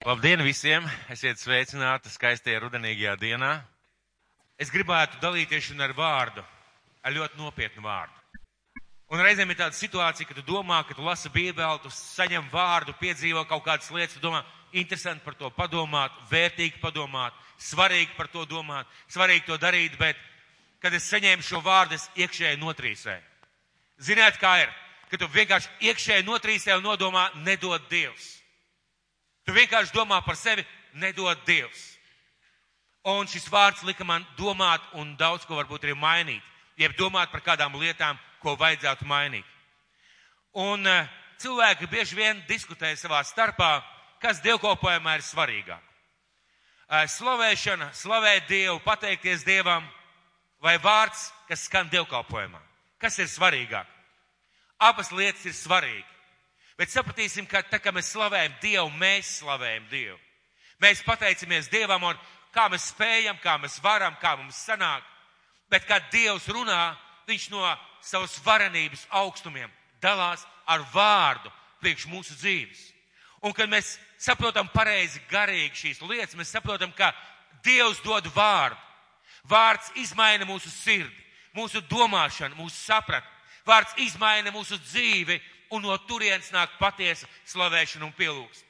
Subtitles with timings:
[0.00, 0.86] Labdien visiem!
[1.12, 3.50] Esiet sveicināti skaistajā rudenīgajā dienā.
[4.56, 6.40] Es gribētu dalīties ar vārdu,
[7.04, 8.40] ar ļoti nopietnu vārdu.
[9.12, 12.96] Un reizēm ir tāda situācija, ka tu domā, ka tu lasi bībeli, tu saņem vārdu,
[12.96, 14.40] piedzīvo kaut kādas lietas, tu domā,
[14.72, 20.16] interesanti par to padomāt, vērtīgi padomāt, svarīgi par to domāt, svarīgi to darīt, bet,
[20.80, 23.26] kad es saņēmu šo vārdu, es iekšēji notrīsēju.
[24.00, 24.72] Ziniet, kā ir?
[25.12, 28.39] Ka tu vienkārši iekšēji notrīsē un nodomā, nedod Dievs.
[29.46, 30.64] Tu vienkārši domā par sevi,
[30.94, 31.86] nedod Dievs.
[33.08, 36.42] Un šis vārds lika man domāt un daudz ko varbūt arī mainīt,
[36.76, 39.46] jeb domāt par kādām lietām, ko vajadzētu mainīt.
[40.52, 41.08] Un uh,
[41.40, 43.78] cilvēki bieži vien diskutē savā starpā,
[44.20, 45.86] kas dievkalpojumā ir svarīgāk.
[46.90, 49.86] Uh, slavēšana, slavēt Dievu, pateikties Dievam
[50.60, 52.60] vai vārds, kas skan dievkalpojumā.
[53.00, 53.88] Kas ir svarīgāk?
[54.80, 56.19] Abas lietas ir svarīgas.
[56.80, 60.16] Bet sapratīsim, ka tā kā mēs slavējam Dievu, mēs slavējam Dievu.
[60.80, 62.20] Mēs pateicamies Dievam un
[62.54, 65.04] kā mēs spējam, kā mēs varam, kā mums sanāk.
[65.68, 66.94] Bet kad Dievs runā,
[67.28, 67.66] viņš no
[68.00, 69.68] savas varenības augstumiem
[70.00, 71.52] dalās ar vārdu
[71.84, 72.80] priekš mūsu dzīves.
[73.44, 77.12] Un kad mēs saprotam pareizi garīgi šīs lietas, mēs saprotam, ka
[77.60, 78.80] Dievs dod vārdu.
[79.44, 83.28] Vārds izmaina mūsu sirdi, mūsu domāšanu, mūsu sapratni.
[83.68, 85.36] Vārds izmaina mūsu dzīvi
[85.70, 88.64] un no turienes nāk patiesa slavēšana un pielūgs.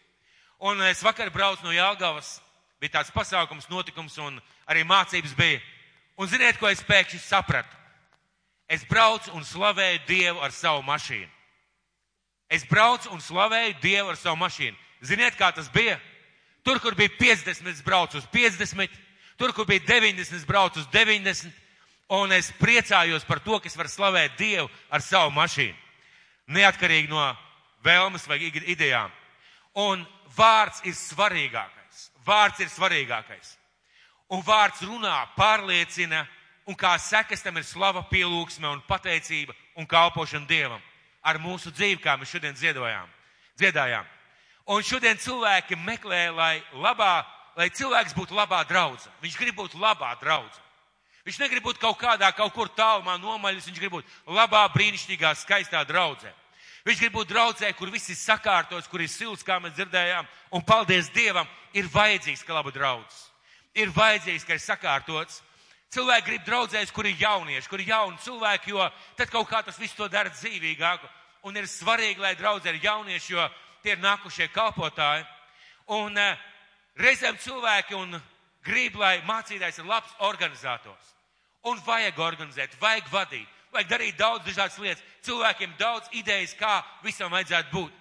[0.61, 2.39] Un es vakar braucu no Jālgavas,
[2.81, 4.37] bija tāds pasākums, notikums un
[4.69, 5.61] arī mācības bija.
[6.21, 7.77] Un ziniet, ko es pēkšņi sapratu?
[8.69, 11.31] Es braucu un slavēju Dievu ar savu mašīnu.
[12.53, 14.77] Es braucu un slavēju Dievu ar savu mašīnu.
[15.03, 15.97] Ziniet, kā tas bija?
[16.63, 18.93] Tur, kur bija 50, es braucu uz 50,
[19.41, 21.49] tur, kur bija 90, es braucu uz 90,
[22.13, 25.90] un es priecājos par to, ka es varu slavēt Dievu ar savu mašīnu
[26.51, 27.23] neatkarīgi no
[27.85, 29.11] vēlmes vai idejām.
[29.79, 30.05] Un
[30.37, 32.11] vārds ir svarīgākais.
[32.27, 33.57] Vārds ir svarīgākais.
[34.31, 36.25] Un vārds runā, pārliecina,
[36.67, 40.83] un kā sekas tam ir slava, pielūgsme un pateicība un kalpošana Dievam.
[41.23, 43.09] Ar mūsu dzīvi, kā mēs šodien dziedojām,
[43.59, 44.07] dziedājām.
[44.71, 47.25] Un šodien cilvēki meklē, lai labā,
[47.59, 49.11] lai cilvēks būtu labā draudze.
[49.21, 50.63] Viņš grib būt labā draudze.
[51.27, 55.83] Viņš negrib būt kaut kādā, kaut kur tālumā nomaļas, viņš grib būt labā, brīnišķīgā, skaistā
[55.85, 56.33] draudzē.
[56.87, 60.65] Viņš grib būt draudzē, kur viss ir sakārtots, kur ir silts, kā mēs dzirdējām, un
[60.65, 63.27] paldies Dievam, ir vajadzīgs, ka laba draudzes.
[63.77, 65.43] Ir vajadzīgs, ka ir sakārtots.
[65.93, 68.87] Cilvēki grib draudzēs, kur ir jaunieši, kur ir jauni cilvēki, jo
[69.19, 71.09] tad kaut kā tas viss to dara dzīvīgāku.
[71.45, 73.47] Un ir svarīgi, lai draudzē ir jaunieši, jo
[73.83, 75.27] tie ir nākušie kalpotāji.
[75.91, 76.43] Un uh,
[76.97, 78.21] reizēm cilvēki un
[78.65, 81.17] grib, lai mācītājs ir labs organizators.
[81.69, 85.05] Un vajag organizēt, vajag vadīt vajag darīt daudz dažādas lietas.
[85.27, 87.97] Cilvēkiem daudz idejas, kā visam vajadzētu būt.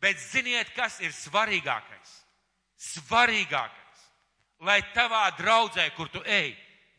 [0.00, 2.12] Bet ziniet, kas ir svarīgākais?
[2.76, 4.06] Svarīgākais,
[4.60, 6.54] lai tavā draudzē, kur tu ej,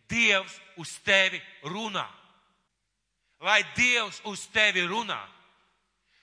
[0.07, 2.07] Dievs uz tevi runā.
[3.43, 5.19] Lai Dievs uz tevi runā.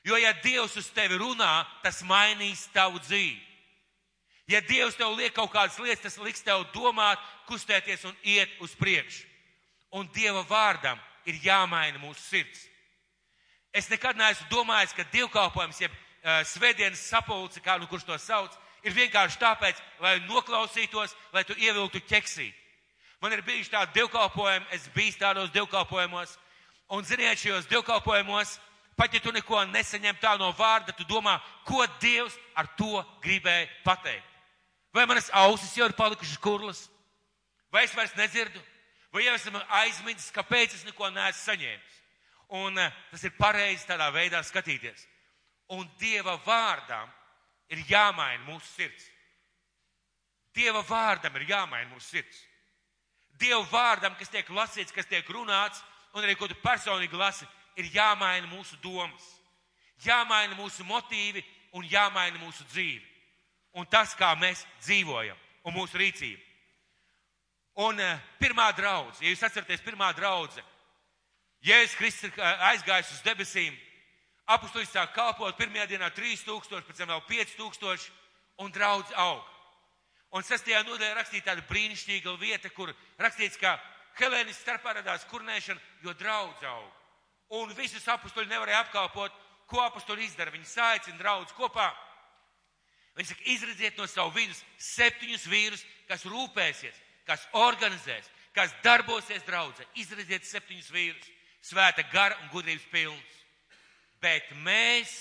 [0.05, 3.41] Jo, ja Dievs uz tevi runā, tas mainīs tavu dzīvi.
[4.49, 8.75] Ja Dievs tev liek kaut kādas lietas, tas liks tev domāt, kustēties un iet uz
[8.77, 9.25] priekšu.
[9.95, 12.67] Un Dieva vārdam ir jāmaina mūsu sirds.
[13.75, 18.55] Es nekad neesmu domājis, ka dievkalpojums, jeb uh, svētdienas sapulce, kā nu kurš to sauc,
[18.87, 22.55] ir vienkārši tāpēc, lai noklausītos, lai tu ievilktu ķeksīt.
[23.23, 26.37] Man ir bijuši tādi dievkalpojumi, es biju tādos dievkalpojumos,
[26.93, 28.59] un ziniet, šajos dievkalpojumos,
[28.99, 33.67] pat ja tu neko nesaņem tā no vārda, tu domā, ko Dievs ar to gribēja
[33.87, 34.29] pateikt.
[34.95, 36.85] Vai manas ausis jau ir palikušas kurlas?
[37.73, 38.61] Vai es vairs nedzirdu?
[39.15, 41.99] Vai jau esam aizmirsis, kāpēc es neko neesmu saņēmis?
[42.59, 45.05] Un uh, tas ir pareizi tādā veidā skatīties.
[45.75, 47.13] Un Dieva vārdām
[47.71, 49.05] ir jāmaina mūsu sirds.
[50.55, 52.41] Dieva vārdam ir jāmaina mūsu sirds.
[53.39, 55.83] Dieva vārdam, kas tiek lasīts, kas tiek runāts,
[56.15, 57.47] un arī ko tu personīgi lasi,
[57.79, 59.25] ir jāmaina mūsu domas,
[60.05, 61.43] jāmaina mūsu motīvi
[61.75, 63.03] un jāmaina mūsu dzīve.
[63.75, 66.54] Un tas, kā mēs dzīvojam un mūsu rīcība.
[67.75, 70.63] Un uh, pirmā draudze, ja jūs atceraties, pirmā draudze,
[71.65, 73.75] Jēzus Kristus ir eh, aizgājis uz debesīm,
[74.53, 78.11] apustulis sāk kalpot, pirmajā dienā 3000, pēc tam vēl 5000,
[78.63, 79.47] un draudz aug.
[80.37, 83.79] Un sastajā nodaļā rakstīta tāda brīnišķīga vieta, kur rakstīts, ka
[84.21, 86.93] Helēnis starpā radās kurnēšana, jo draudz aug.
[87.59, 89.35] Un visus apustuļi nevarēja apkalpot,
[89.67, 90.53] ko apustuļi izdara.
[90.55, 91.89] Viņi saicina draudz kopā.
[93.17, 99.87] Viņi saka, izredziet no savu vidus septiņus vīrus, kas rūpēsies kas organizēs, kas darbosies draudzē.
[99.99, 101.31] Izraziet septiņus vīrus,
[101.65, 103.41] svēta gara un gudrības pilns.
[104.23, 105.13] Bet mēs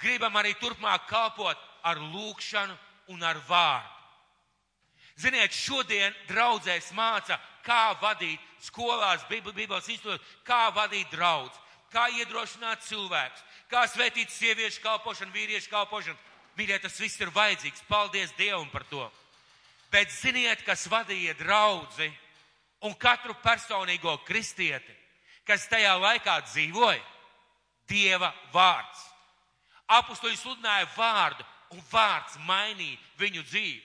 [0.00, 2.76] gribam arī turpmāk kalpot ar lūkšanu
[3.12, 3.92] un ar vārdu.
[5.16, 11.56] Ziniet, šodien draudzēs māca, kā vadīt skolās, Bībeles institūtos, kā vadīt draudz,
[11.92, 16.18] kā iedrošināt cilvēkus, kā svētīt sieviešu kalpošanu, vīriešu kalpošanu.
[16.56, 17.84] Mīļie, tas viss ir vajadzīgs.
[17.88, 19.02] Paldies Dievam par to.
[19.90, 22.08] Bet ziniet, kas vadīja draudzi
[22.86, 24.94] un katru personīgo kristieti,
[25.46, 27.02] kas tajā laikā dzīvoja?
[27.86, 29.02] Dieva vārds.
[29.86, 33.82] Apustuļi sludināja vārdu, un vārds mainīja viņu dzīvi.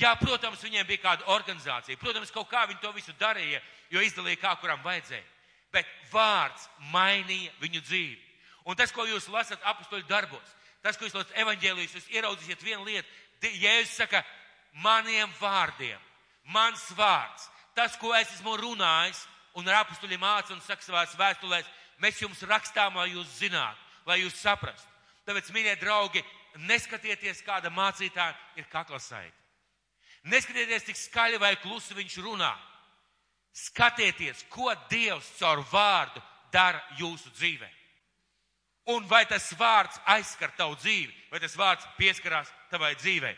[0.00, 3.60] Jā, protams, viņiem bija kāda organizācija, protams, kaut kā viņi to visu darīja,
[3.90, 5.24] jo izdalīja kā kuram vajadzēja.
[5.74, 8.18] Bet vārds mainīja viņu dzīvi.
[8.70, 10.54] Un tas, ko jūs lasat apustuļu darbos,
[10.84, 13.08] tas, ko jūs lasat evaņģēlījus, jūs ieraudzīsiet vienu lietu.
[13.40, 14.22] Jēzus saka,
[14.72, 15.98] maniem vārdiem,
[16.54, 19.24] mans vārds, tas, ko es esmu runājis,
[19.58, 21.68] un ar apustuļiem māca un saka savās vēstulēs,
[22.00, 24.86] mēs jums rakstām, lai jūs zinātu, lai jūs saprastu.
[25.26, 26.22] Tāpēc, mīļie draugi,
[26.66, 29.36] neskatieties, kāda mācītāja ir kaklasaita.
[30.30, 32.52] Neskatieties, cik skaļi vai klusi viņš runā.
[33.56, 36.22] Skatieties, ko Dievs caur vārdu
[36.52, 37.68] dara jūsu dzīvē.
[38.90, 43.36] Un vai tas vārds aizskar tavu dzīvi, vai tas vārds pieskarās tavai dzīvei.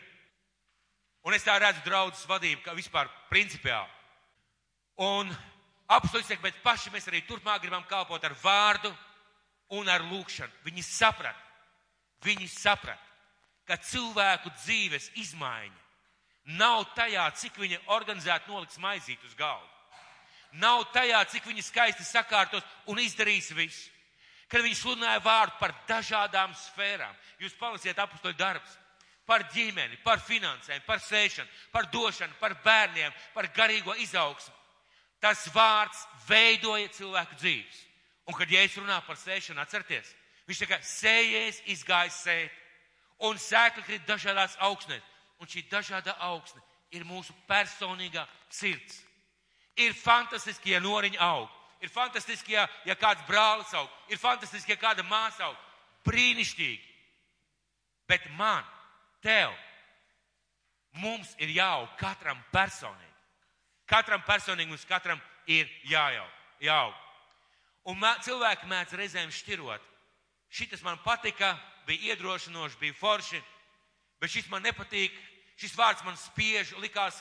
[1.23, 3.91] Un es tā redzu draudzes vadību, kā vispār principiāli.
[5.03, 5.29] Un
[5.87, 8.91] apstājot saka, bet paši mēs arī turpmāk gribam kalpot ar vārdu
[9.79, 10.51] un ar lūkšanu.
[10.67, 11.39] Viņi saprat,
[12.27, 12.99] viņi saprat,
[13.67, 15.79] ka cilvēku dzīves izmaiņa
[16.59, 19.69] nav tajā, cik viņi organizēti noliks maizīt uz galdu.
[20.59, 23.89] Nav tajā, cik viņi skaisti sakārtos un izdarīs visu.
[24.51, 28.75] Kad viņi sludināja vārdu par dažādām sfērām, jūs palasiet apakstoļu darbus
[29.25, 34.53] par ģimeni, par finansēm, par sēšanu, par došanu, par bērniem, par garīgo izaugsmu.
[35.23, 37.79] Tas vārds veidoja cilvēku dzīves.
[38.27, 40.11] Un, kad Jēzus runā par sēšanu, atcerieties,
[40.47, 42.59] viņš saka, sējies, izgājis sēt,
[43.23, 45.03] un sēkla krīt dažādās augsnēs.
[45.39, 46.61] Un šī dažāda augsne
[46.95, 48.23] ir mūsu personīgā
[48.53, 49.01] sirds.
[49.75, 51.49] Ir fantastiski, ja noriņa aug.
[51.83, 53.89] Ir fantastiski, ja, ja kāds brālis aug.
[54.07, 55.57] Ir fantastiski, ja kāda māsa aug.
[56.07, 56.79] Brīnišķīgi.
[58.07, 58.63] Bet man
[59.23, 59.53] tev.
[61.01, 63.09] Mums ir jāaug katram personīgi.
[63.89, 66.29] Katram personīgi mums katram ir jāaug.
[66.61, 66.93] jāaug.
[67.89, 69.81] Un mē, cilvēki mēdz reizēm šķirot.
[70.53, 73.41] Šitas man patika, bija iedrošinoši, bija forši,
[74.21, 75.11] bet šis man nepatīk.
[75.59, 77.19] Šis vārds man spiež, likās,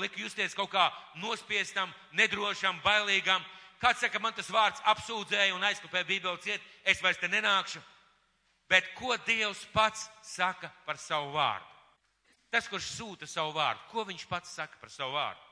[0.00, 0.86] lika justies kaut kā
[1.20, 3.42] nospiestam, nedrošam, bailīgam.
[3.80, 7.82] Kāds saka, man tas vārds apsūdzēja un aizkopēja Bībeli ciet, es vairs te nenākšu.
[8.70, 11.66] Bet ko Dievs pats saka par savu vārdu?
[12.50, 15.42] Tas, kurš sūta savu vārdu, ko viņš pats saka par savu vārdu?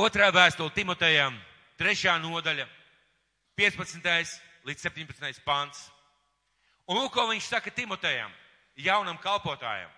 [0.00, 1.36] Otrā vēstule Timotejam,
[1.76, 2.64] trešā nodaļa,
[3.60, 4.38] 15.
[4.64, 5.42] līdz 17.
[5.44, 5.90] pāns.
[6.88, 8.32] Un lūk, ko viņš saka Timotejam,
[8.80, 9.90] jaunam kalpotājam.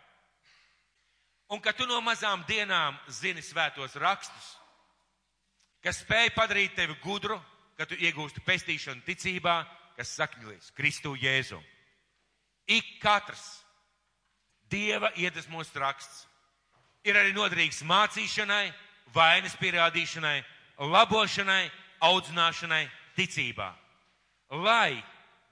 [1.54, 4.48] Un ka tu no mazām dienām zini svētos rakstus,
[5.84, 7.38] kas spēj padarīt tevi gudru,
[7.78, 9.60] ka tu iegūsti pestīšanu ticībā,
[9.94, 11.60] kas sakņojas Kristu Jēzu.
[12.66, 13.60] Ik katrs
[14.70, 16.24] Dieva iedvesmos raksts
[17.04, 18.72] ir arī noderīgs mācīšanai,
[19.14, 20.38] vainas pierādīšanai,
[20.80, 21.68] labošanai,
[22.02, 23.68] audzināšanai, ticībā.
[24.64, 25.02] Lai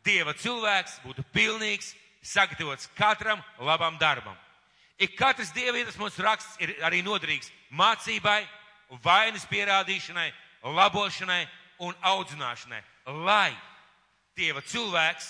[0.03, 1.93] Dieva cilvēks būtu pilnīgs,
[2.23, 4.35] sagatavots katram labam darbam.
[4.99, 8.41] Ik katrs Dieva iedvesmos raksts ir arī noderīgs mācībai,
[9.05, 10.33] vainas pierādīšanai,
[10.63, 11.45] labošanai
[11.87, 12.83] un audzināšanai.
[13.23, 13.53] Lai
[14.37, 15.29] Dieva cilvēks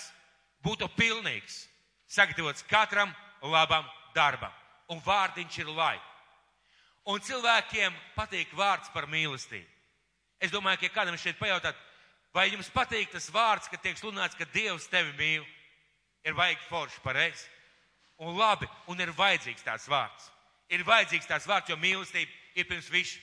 [0.63, 1.67] būtu pilnīgs,
[2.13, 4.53] sagatavots katram labam darbam.
[4.93, 5.97] Un vārdiņš ir lai.
[7.09, 9.69] Un cilvēkiem patīk vārds par mīlestību.
[10.43, 11.79] Es domāju, ka ja kādam šeit pajautāt,
[12.35, 15.47] vai jums patīk tas vārds, ka tiek sludināts, ka Dievs tevi mīl,
[16.27, 17.49] ir vajag forši pareizi.
[18.23, 20.29] Un labi, un ir vajadzīgs tās vārds.
[20.71, 23.19] Ir vajadzīgs tās vārds, jo mīlestība ir pirms visu.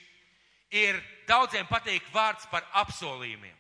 [0.76, 3.56] Ir daudziem patīk vārds par apsolījumiem.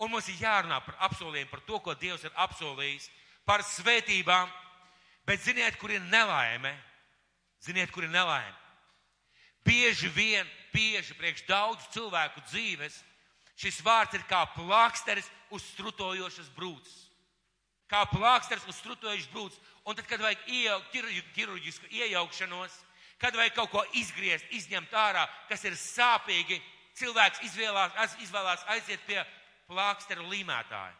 [0.00, 3.10] Un mums ir jārunā par apsolījumu, par to, ko Dievs ir apsolījis
[3.48, 4.48] par svētībām,
[5.26, 6.72] bet ziniet, kur ir nelaime?
[7.60, 8.56] Ziniet, kur ir nelaime?
[9.66, 12.94] Bieži vien, bieži priekš daudz cilvēku dzīves,
[13.60, 16.96] šis vārds ir kā plāksteris uz strutojošas brūces.
[17.90, 19.60] Kā plāksteris uz strutojošas brūces.
[19.84, 20.94] Un tad, kad vajag iejaukt,
[21.34, 22.76] ķirurģisku iejaukšanos,
[23.20, 26.60] kad vajag kaut ko izgriezt, izņemt ārā, kas ir sāpīgi,
[26.96, 29.20] cilvēks izvēlās, izvēlās aiziet pie
[29.68, 30.96] plāksteru līmētāja.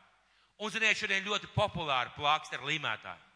[0.60, 3.28] Un, ziniet, šodien ļoti populāri plāksteri līmētāji.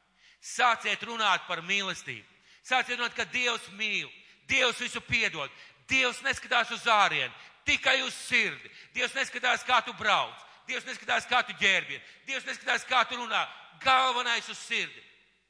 [0.45, 2.26] Sāciet runāt par mīlestību.
[2.64, 4.11] Sāciet runāt, ka Dievs mīl,
[4.49, 5.52] Dievs visu piedod.
[5.88, 7.33] Dievs neskatās uz ārienu,
[7.64, 8.71] tikai uz sirdi.
[8.97, 10.37] Dievs neskatās, kā tu brauc.
[10.69, 12.12] Dievs neskatās, kā tu ģērbies.
[12.28, 13.43] Dievs neskatās, kā tu runā.
[13.85, 15.02] Galvenais uz sirdi.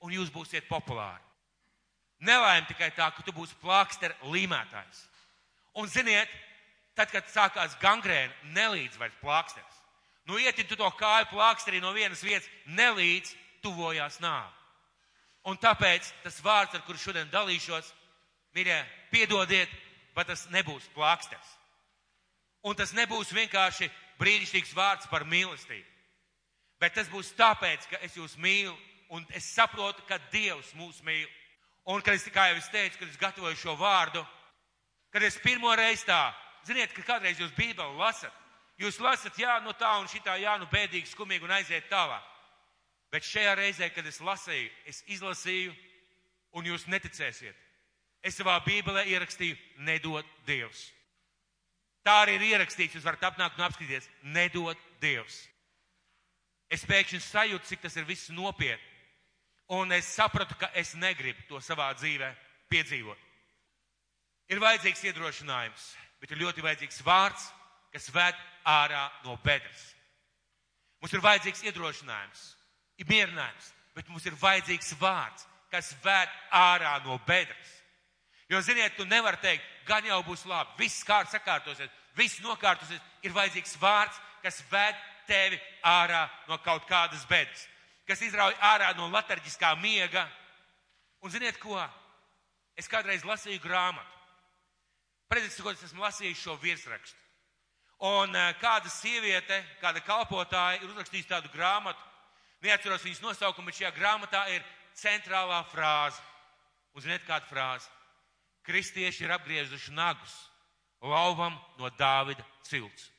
[0.03, 1.23] Un jūs būsiet populāri.
[2.25, 5.05] Nelaime tikai tā, ka tu būsi plākstera līmētājs.
[5.79, 6.31] Un ziniet,
[6.95, 9.74] tad, kad sākās gangrēna, nelīdz vairs plāksters.
[10.25, 14.53] Nu, ieti tu to kāju plāksterī no vienas vietas, nelīdz tuvojās nāve.
[15.45, 17.91] Un tāpēc tas vārds, ar kuru šodien dalīšos,
[18.57, 18.79] mīļie,
[19.13, 19.73] piedodiet,
[20.17, 21.51] bet tas nebūs plāksters.
[22.65, 23.91] Un tas nebūs vienkārši
[24.21, 25.91] brīnišķīgs vārds par mīlestību.
[26.81, 28.73] Bet tas būs tāpēc, ka es jūs mīlu
[29.13, 31.29] un es saprotu, ka Dievs mūs mīl.
[31.85, 34.25] Un, kad es, kā jau es teicu, kad es gatavoju šo vārdu,
[35.13, 36.33] kad es pirmo reizi tā,
[36.65, 38.33] ziniet, ka kādreiz jūs Bībeli lasat,
[38.81, 42.31] jūs lasat, jā, no tā un šitā, jā, nu bēdīgi, skumīgi un aiziet tālāk.
[43.13, 45.75] Bet šajā reizē, kad es lasīju, es izlasīju,
[46.59, 47.57] un jūs neticēsiet.
[48.25, 50.89] Es savā Bībelē ierakstīju, nedod Dievs.
[52.05, 55.45] Tā arī ir ierakstīts, jūs varat apnākt un apskatīties, nedod Dievs.
[56.73, 58.91] Es pēkšņi sajūtu, cik tas ir viss nopietni.
[59.73, 62.29] Un es sapratu, ka es negribu to savā dzīvē
[62.73, 63.21] piedzīvot.
[64.53, 65.85] Ir vajadzīgs iedrošinājums,
[66.21, 67.47] bet ir ļoti vajadzīgs vārds,
[67.95, 68.37] kas ved
[68.67, 69.87] ārā no bedres.
[71.01, 72.45] Mums ir vajadzīgs iedrošinājums,
[72.99, 77.75] ir mierinājums, bet mums ir vajadzīgs vārds, kas ved ārā no bedres.
[78.51, 83.01] Jo, ziniet, tu nevari teikt, gan jau būs labi, viss kārt sakārtosies, viss nokārtosies.
[83.25, 84.99] Ir vajadzīgs vārds, kas ved
[85.29, 87.69] tevi ārā no kaut kādas bedres
[88.09, 90.27] kas izrauj ārā no latarģiskā miega.
[91.25, 91.79] Un ziniet ko?
[92.77, 94.11] Es kādreiz lasīju grāmatu.
[95.35, 97.24] Ko es esmu lasījis šo virsrakstu.
[98.05, 102.01] Un uh, kāda sieviete, kāda kalpotāja ir uzrakstījusi tādu grāmatu,
[102.65, 104.65] neatceros viņas nosaukumu, bet šajā grāmatā ir
[104.99, 106.21] centrālā frāze.
[106.95, 107.89] Un ziniet, kāda frāze?
[108.65, 110.35] Kristieši ir apgriezuši nagus
[111.05, 113.11] lauvam no Dāvida cilts.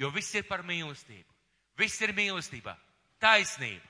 [0.00, 1.28] Jo viss ir par mīlestību.
[1.76, 2.76] Viss ir mīlestībā
[3.20, 3.84] taisnība.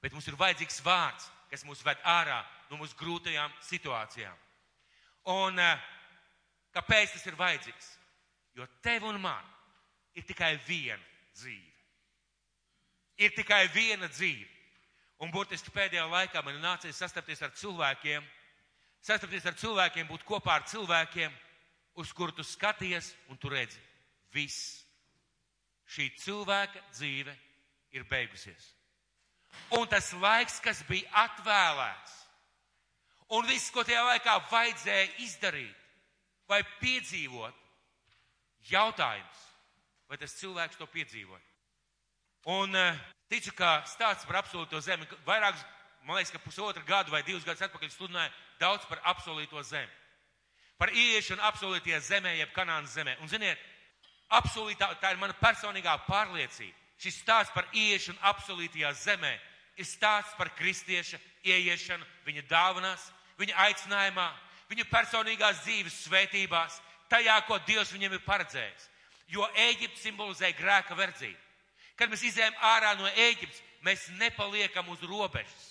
[0.00, 4.36] Bet mums ir vajadzīgs vārds, kas mūs ved ārā no mūsu grūtajām situācijām.
[5.32, 5.80] Un eh,
[6.76, 7.88] kāpēc tas ir vajadzīgs?
[8.58, 9.44] Jo tev un man
[10.14, 11.02] ir tikai viena
[11.36, 11.68] dzīve.
[13.20, 14.48] Ir tikai viena dzīve.
[15.20, 18.24] Un burtiski pēdējā laikā man nācies sastapties ar cilvēkiem,
[19.04, 21.34] sastapties ar cilvēkiem, būt kopā ar cilvēkiem,
[22.00, 23.80] uz kuru tu skaties un tu redzi
[24.32, 24.80] viss.
[25.90, 27.34] Šī cilvēka dzīve
[27.92, 28.70] ir beigusies.
[29.76, 32.12] Un tas laiks, kas bija atvēlēts,
[33.34, 35.76] un viss, ko tajā laikā vajadzēja izdarīt
[36.48, 37.56] vai piedzīvot,
[38.68, 39.46] jautājums,
[40.10, 41.42] vai tas cilvēks to piedzīvoja.
[42.50, 42.98] Un eh,
[43.32, 45.64] ticu, ka stāsts par absolūto zemi, vairākus,
[46.04, 49.92] man liekas, ka pusotru gadu vai divus gadus atpakaļ sludināja daudz par absolūto zemi.
[50.80, 53.18] Par ieiešanu absolūtajā zemē, jeb kanānas zemē.
[53.20, 53.60] Un ziniet,
[54.32, 59.32] absolūtā, tā ir mana personīgā pārliecība Šis stāsts par ieiešanu absolūtajā zemē
[59.80, 61.16] ir stāsts par kristieša
[61.48, 63.06] ieiešanu viņa dāvanās,
[63.40, 64.26] viņa aicinājumā,
[64.68, 66.76] viņa personīgās dzīves svētībās,
[67.10, 68.88] tajā, ko Dievs viņam ir paredzējis.
[69.30, 71.38] Jo Ēģipte simbolizē grēka verdzību.
[71.98, 75.66] Kad mēs izējām ārā no Ēģiptes, mēs nepaliekam uz robežas.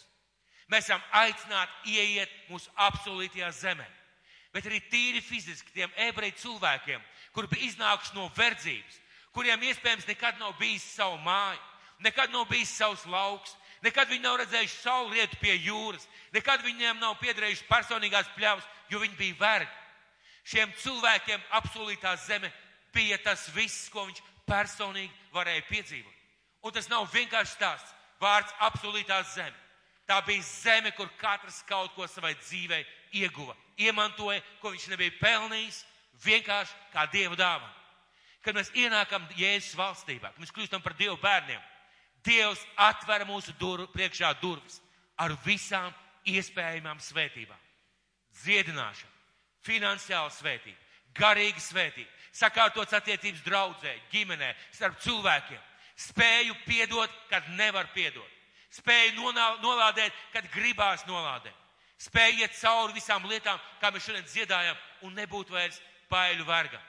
[0.69, 3.87] Mēs esam aicināti ieiet mūsu absolūtajā zemē.
[4.53, 7.01] Bet arī tīri fiziski tiem ebreju cilvēkiem,
[7.33, 8.99] kuri bija iznākuši no verdzības,
[9.33, 11.59] kuriem iespējams nekad nav bijis savu māju,
[12.05, 13.53] nekad nav bijis savs lauks,
[13.85, 19.01] nekad viņi nav redzējuši savu lietu pie jūras, nekad viņiem nav piederējuši personīgās pļavas, jo
[19.03, 19.78] viņi bija vergi.
[20.43, 22.51] Šiem cilvēkiem apsolītā zeme
[22.93, 26.15] bija tas viss, ko viņš personīgi varēja piedzīvot.
[26.65, 29.55] Un tas nav vienkārši stāsts, vārds apsolītā zeme.
[30.09, 32.85] Tā bija zeme, kur katrs kaut ko savai dzīvei
[33.21, 35.83] ieguva, iemantoja, ko viņš nebija pelnījis,
[36.25, 37.79] vienkārši kā dievu dāvana
[38.43, 41.61] kad mēs ienākam Jēzus valstībā, kad mēs kļūstam par Dievu bērniem,
[42.25, 44.81] Dievs atver mūsu dur, priekšā durvis
[45.19, 45.93] ar visām
[46.27, 47.59] iespējamām svētībām.
[48.41, 49.13] Dziedināšana,
[49.65, 50.77] finansiāla svētība,
[51.17, 55.61] garīga svētība, sakārtots attiecības draudzē, ģimenē, starp cilvēkiem,
[56.09, 58.27] spēju piedot, kad nevar piedot,
[58.73, 61.55] spēju nolādēt, kad gribās nolādēt,
[61.99, 66.83] spēju iet cauri visām lietām, kā mēs šodien dziedājam, un nebūt vairs baiļu vergam.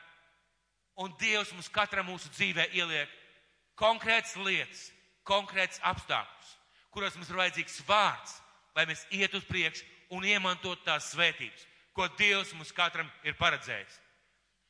[1.00, 3.10] Un Dievs mums katram mūsu dzīvē ieliek
[3.80, 4.90] konkrētas lietas,
[5.24, 6.50] konkrētas apstākļus,
[6.92, 8.36] kuros mums ir vajadzīgs vārds,
[8.76, 9.86] lai mēs iet uz priekšu
[10.16, 11.64] un iemantot tās svētības,
[11.96, 13.98] ko Dievs mums katram ir paredzējis.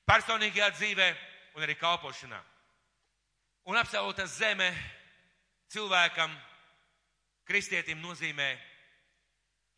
[0.08, 1.08] Personīgajā dzīvē
[1.56, 2.38] un arī kalpošanā.
[3.70, 4.70] Un absolūta zeme
[5.70, 6.32] cilvēkam,
[7.46, 8.48] kristietim nozīmē,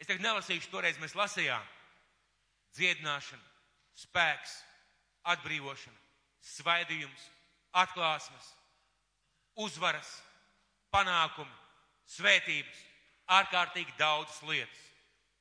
[0.01, 1.65] es tagad nelasīšu, toreiz mēs lasījām,
[2.79, 3.51] dziedināšana,
[4.07, 4.55] spēks,
[5.35, 6.03] atbrīvošana
[6.43, 7.27] svaidījums,
[7.79, 8.49] atklāsmes,
[9.63, 10.11] uzvaras,
[10.93, 11.55] panākumi,
[12.17, 12.81] svētības,
[13.39, 14.81] ārkārtīgi daudzas lietas.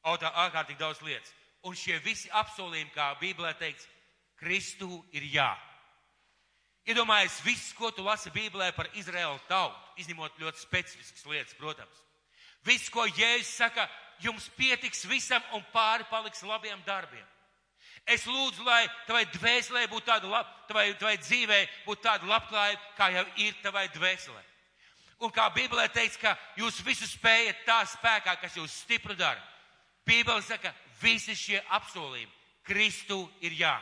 [0.06, 1.34] ārkārtīgi daudz lietas.
[1.68, 3.88] Un šie visi apsolījumi, kā Bībelē teikts,
[4.42, 5.52] Kristu ir jā.
[6.90, 12.00] Iedomājies, viss, ko tu lasi Bībelē par Izraēlu tautu, izņemot ļoti specifiskas lietas, protams.
[12.66, 13.86] Viss, ko Jēzus saka,
[14.22, 17.28] jums pietiks visam un pāri paliks labiem darbiem.
[18.10, 23.10] Es lūdzu, lai tavai dvēselē būtu tāda, lab, tavai, tavai dzīvē būtu tāda labklājība, kā
[23.14, 24.42] jau ir tavai dvēselē.
[25.22, 29.42] Un kā Bībelē teiks, ka jūs visu spējat tā spēkā, kas jūs stipru dara.
[30.08, 33.76] Bībele saka, visi šie apsolījumi Kristu ir jā.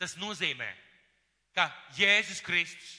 [0.00, 0.68] Tas nozīmē,
[1.54, 1.68] ka
[1.98, 2.92] Jēzus Kristus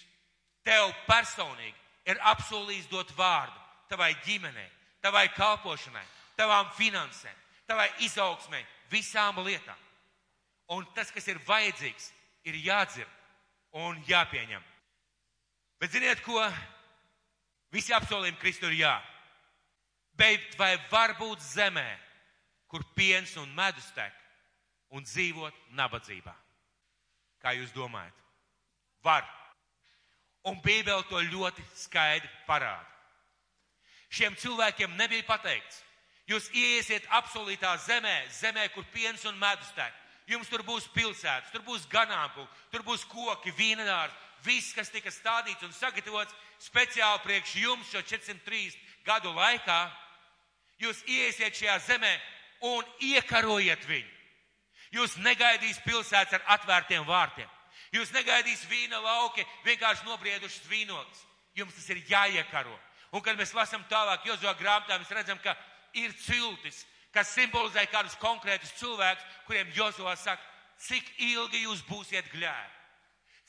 [0.65, 1.77] tev personīgi
[2.11, 3.57] ir apsolījis dot vārdu
[3.89, 4.69] tavai ģimenei,
[5.01, 6.03] tavai kalpošanai,
[6.37, 9.77] tavām finansēm, tavai izaugsmai, visām lietām.
[10.71, 12.11] Un tas, kas ir vajadzīgs,
[12.47, 13.09] ir jādzird
[13.81, 14.63] un jāpieņem.
[15.81, 16.39] Bet ziniet, ko?
[17.73, 18.95] Visi apsolījumi Kristu ir jā.
[20.19, 21.87] Bet vai var būt zemē,
[22.71, 24.15] kur piens un medus tek,
[24.95, 26.33] un dzīvot nabadzībā?
[27.43, 28.15] Kā jūs domājat?
[29.03, 29.25] Var.
[30.47, 32.87] Un Bībele to ļoti skaidri parāda.
[34.11, 35.83] Šiem cilvēkiem nebija pateikts,
[36.27, 39.93] jūs iesiet apsolītā zemē, zemē, kur piens un medus tek.
[40.31, 45.63] Jums tur būs pilsētas, tur būs ganāmpulki, tur būs koki, vīnadārs, viss, kas tika stādīts
[45.65, 48.75] un sagatavots speciāli priekš jums šo 403
[49.05, 49.79] gadu laikā.
[50.81, 52.11] Jūs iesiet šajā zemē
[52.61, 54.17] un iekarojiet viņu.
[54.91, 57.49] Jūs negaidīs pilsētas ar atvērtiem vārtiem.
[57.95, 61.25] Jūs negaidīs vīna lauki, vienkārši nobriedušas vīnogas.
[61.55, 62.75] Jums tas ir jāiekaro.
[63.11, 65.55] Un kad mēs lasām tālāk Jozo grāmatā, mēs redzam, ka
[65.99, 70.43] ir ciltis, kas simbolizē kādus konkrētus cilvēkus, kuriem Jozo saka,
[70.79, 72.77] cik ilgi jūs būsiet gļēri.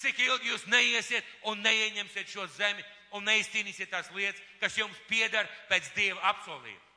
[0.03, 2.83] Cik ilgi jūs neiesiet un neieņemsiet šo zemi
[3.15, 6.92] un neizcīnīsiet tās lietas, kas jums pieder pēc Dieva apsolījuma.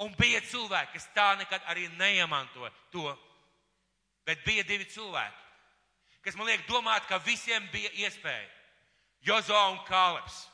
[0.00, 3.12] Un bija cilvēki, kas tā nekad arī neiemanto to.
[4.26, 5.42] Bet bija divi cilvēki,
[6.22, 8.48] kas man liek domāt, ka visiem bija iespēja.
[9.22, 10.46] Jozo un Kāleps,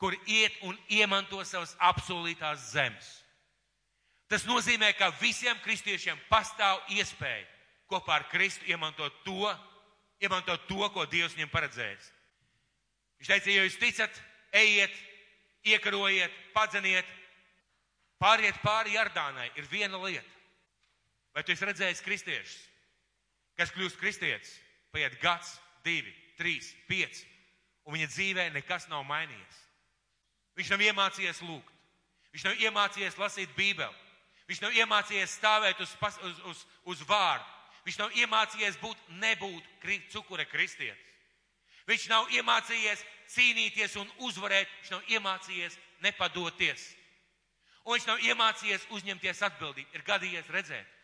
[0.00, 3.08] kur iet un iemanto savas apsolītās zemes.
[4.28, 7.46] Tas nozīmē, ka visiem kristiešiem pastāv iespēja
[7.90, 9.50] kopā ar Kristu iemantot to,
[10.22, 12.10] iemantot to, ko Dievs viņiem paredzējis.
[13.20, 14.20] Viņš teica, ja jūs ticat,
[14.56, 14.94] ejiet,
[15.66, 17.08] iekarojiet, padzeniet,
[18.20, 20.36] pāriet pāri Jardānai, ir viena lieta.
[21.34, 22.56] Vai tu esi redzējis kristiešus,
[23.58, 24.56] kas kļūst kristietis,
[24.92, 25.54] paiet gads,
[25.86, 27.26] divi, trīs, pieci,
[27.86, 29.60] un viņa dzīvē nekas nav mainījies.
[30.58, 31.76] Viņš nav iemācījies lūgt,
[32.34, 34.08] viņš nav iemācījies lasīt Bībeli,
[34.50, 35.94] viņš nav iemācījies stāvēt uz,
[36.26, 37.46] uz, uz, uz vārdu,
[37.86, 41.06] viņš nav iemācījies būt, nebūt kri, cukure kristietis.
[41.88, 43.02] Viņš nav iemācījies
[43.32, 46.84] cīnīties un uzvarēt, viņš nav iemācījies nepadoties.
[47.86, 49.94] Un viņš nav iemācījies uzņemties atbildību.
[49.96, 50.96] Ir gadījies redzēt.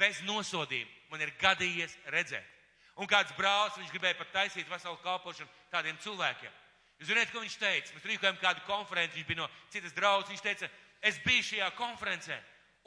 [0.00, 2.50] Bez nosodījuma man ir gadījies redzēt.
[2.98, 6.52] Un kāds brālis, viņš gribēja pat taisīt veselu kalpošanu tādiem cilvēkiem.
[7.00, 7.94] Jūs zināt, ko viņš teica?
[7.94, 10.30] Mēs rīkojam kādu konferenci, viņš bija no citas draudzes.
[10.30, 10.68] Viņš teica,
[11.02, 12.38] es biju šajā konferencē,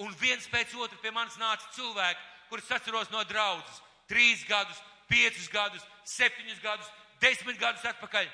[0.04, 3.82] un viens pēc otra pie manis nāca cilvēki, kurus atceros no draudzes.
[4.08, 4.80] Trīs gadus,
[5.12, 8.30] piecus gadus, septiņus gadus, desmit gadus atpakaļ.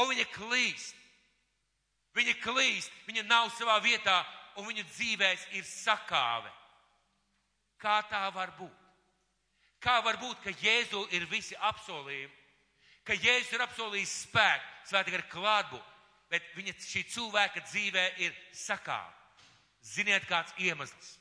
[0.00, 0.96] Un viņa klīst.
[2.18, 4.16] Viņa klīst, viņa nav savā vietā,
[4.58, 6.50] un viņa dzīvēs ir sakāve.
[7.78, 8.74] Kā tā var būt?
[9.78, 12.34] Kā var būt, ka Jēzu ir visi apsolījumi,
[13.06, 15.94] ka Jēzus ir apsolījis spēku, svētīgi ar klātbūt,
[16.32, 19.14] bet viņa šī cilvēka dzīvē ir sakāve.
[19.86, 21.14] Ziniet, kāds iemesls?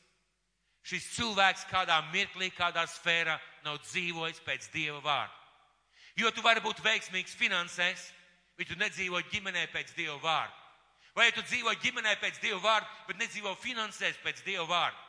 [0.87, 5.35] Šis cilvēks kādā mirklī, kādā sfērā nav dzīvojis pēc Dieva vārda.
[6.17, 8.07] Jo tu vari būt veiksmīgs finansēs,
[8.57, 10.66] bet tu nedzīvo ģimenē pēc Dieva vārda.
[11.17, 14.99] Vai tu dzīvo ģimenē pēc Dieva vārda, bet nedzīvo finansēs pēc Dieva vārda.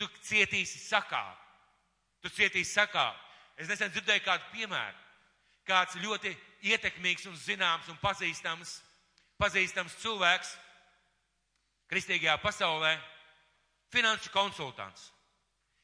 [0.00, 1.36] Tu cietīsi sakāvi.
[2.24, 3.18] Tu cietīsi sakāvi.
[3.62, 4.98] Es nesen dzirdēju kādu piemēru.
[5.68, 6.32] Kāds ļoti
[6.72, 8.80] ietekmīgs un zināms un pazīstams,
[9.38, 10.56] pazīstams cilvēks
[11.92, 12.96] kristīgajā pasaulē,
[13.92, 15.10] finanšu konsultants.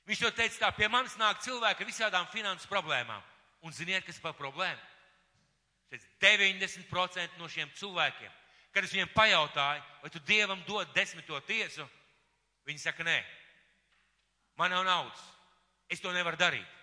[0.09, 3.23] Viņš to teica tā, pie manis nāk cilvēki ar visādām finansu problēmām.
[3.63, 4.81] Un ziniet, kas ir par problēmu?
[5.93, 8.33] 90% no šiem cilvēkiem,
[8.75, 11.87] kad es viņiem pajautāju, vai tu dievam dod desmito tiesu,
[12.69, 13.17] viņi saka, nē,
[14.61, 15.23] man nav naudas,
[15.89, 16.75] es to nevaru darīt.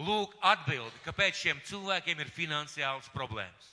[0.00, 3.72] Lūk, atbildi, kāpēc šiem cilvēkiem ir finansiāls problēmas.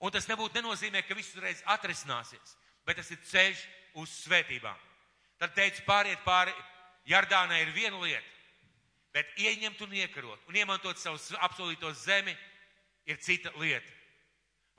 [0.00, 2.54] Un tas nebūtu nenozīmē, ka viss uzreiz atrisināsies,
[2.86, 3.64] bet tas ir ceļš
[4.00, 4.76] uz svētībām.
[5.40, 6.54] Tad teica, pāriet pāri
[7.08, 8.28] Jardānai ir viena lieta,
[9.14, 12.34] Bet ieņemt un iekarot un iemantot savu apsolīto zemi
[13.10, 13.96] ir cita lieta.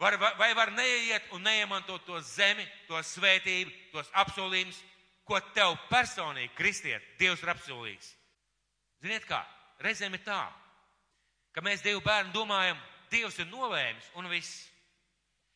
[0.01, 4.79] Var, vai var neiet un neiemantot to zemi, to svētību, tos apsolījumus,
[5.29, 8.07] ko tev personīgi, kristiet, Dievs ir apsolījis.
[9.05, 9.43] Ziniet kā,
[9.85, 10.41] reizēm ir tā,
[11.53, 12.81] ka mēs Dievu bērnu domājam,
[13.13, 14.65] Dievs ir nolēmis un viss.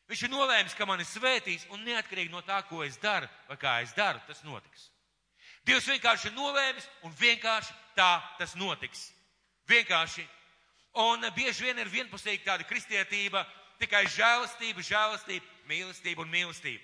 [0.06, 3.80] Viņš ir nolēmis, ka mani svētīs un neatkarīgi no tā, ko es daru vai kā
[3.82, 4.92] es daru, tas notiks.
[5.66, 9.08] Dievs vienkārši ir nolēmis un vienkārši tā tas notiks.
[9.66, 10.28] Vienkārši.
[11.02, 13.42] Un bieži vien ir vienpusīga tāda kristietība,
[13.82, 16.84] tikai žēlastība, žēlastība, mīlestība un mīlestība.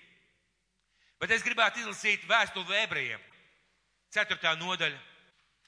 [1.21, 3.21] Bet es gribētu izlasīt vēstuli ebrejiem.
[4.11, 4.97] Ceturtā nodaļa,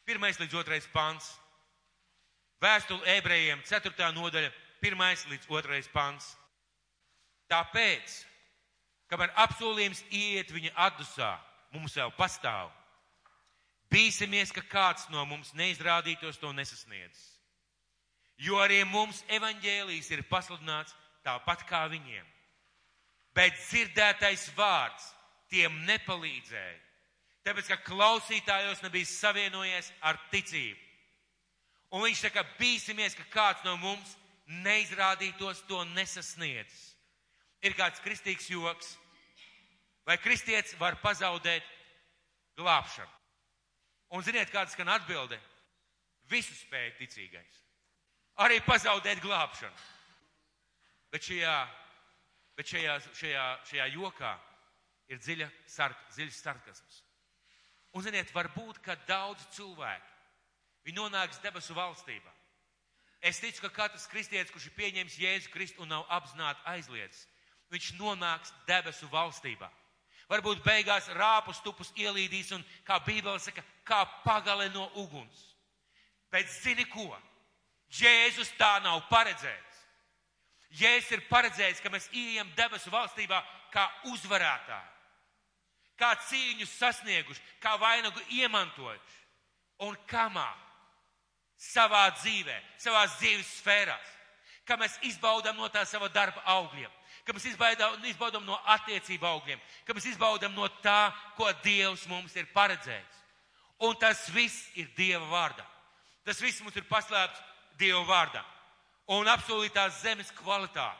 [0.07, 1.29] pirmais līdz otrais pants.
[2.63, 4.49] Vēstuli ebrejiem, ceturtā nodaļa,
[4.81, 6.33] pirmais līdz otrais pants.
[7.51, 8.21] Tāpēc,
[9.11, 11.35] kamēr apsolījums iet viņa atdusā,
[11.75, 12.71] mums vēl pastāv.
[13.93, 17.29] Bīsimies, ka kāds no mums neizrādītos to nesasniedzis.
[18.41, 22.25] Jo arī mums evaņģēlīs ir pasludināts tāpat kā viņiem.
[23.33, 25.09] Bet dzirdētais vārds
[25.49, 26.79] tiem nepalīdzēja,
[27.45, 30.79] tāpēc ka klausītājos nebija savienojies ar ticību.
[31.93, 34.15] Un viņš saka, bīsimies, ka kāds no mums
[34.63, 36.93] neizrādītos to nesasniedzis
[37.63, 38.95] ir kāds kristīgs joks,
[40.07, 41.65] vai kristietis var pazaudēt
[42.59, 43.11] glābšanu.
[44.13, 45.39] Un ziniet, kāds skan atbilde?
[46.29, 47.61] Visu spēja ticīgais.
[48.43, 49.73] Arī pazaudēt glābšanu.
[51.13, 51.57] Bet šajā,
[52.57, 54.31] bet šajā, šajā, šajā jokā
[55.13, 57.01] ir dziļa sark, dziļs sarkasms.
[57.93, 60.09] Un ziniet, varbūt, ka daudz cilvēku,
[60.87, 62.33] viņi nonāks debesu valstībā.
[63.23, 67.27] Es ticu, ka katrs kristietis, kurš ir pieņēmis Jēzu Kristu un nav apzināti aizliedzis,
[67.71, 69.69] viņš nonāks debesu valstībā.
[70.31, 75.45] Varbūt beigās rāpus tupus ielīdīs un, kā Bībele saka, kā pagale no uguns.
[76.33, 77.05] Bet zini ko?
[77.93, 79.72] Jēzus tā nav paredzējis.
[80.73, 84.89] Jēzus ir paredzējis, ka mēs ieejam debesu valstībā kā uzvarētāji,
[85.99, 89.21] kā cīņu sasnieguši, kā vainagu iemantojuši.
[89.85, 90.49] Un kamā?
[91.63, 94.09] Savā dzīvē, savā dzīves sfērās,
[94.67, 96.91] kā mēs izbaudām no tā sava darba augļiem
[97.23, 102.49] ka mēs izbaudām no attiecību augļiem, ka mēs izbaudām no tā, ko Dievs mums ir
[102.55, 103.21] paredzējis.
[103.83, 105.65] Un tas viss ir Dieva vārdā.
[106.27, 107.41] Tas viss mums ir paslēpts
[107.79, 108.43] Dieva vārdā.
[109.11, 110.99] Un apsolītās zemes kvalitāte.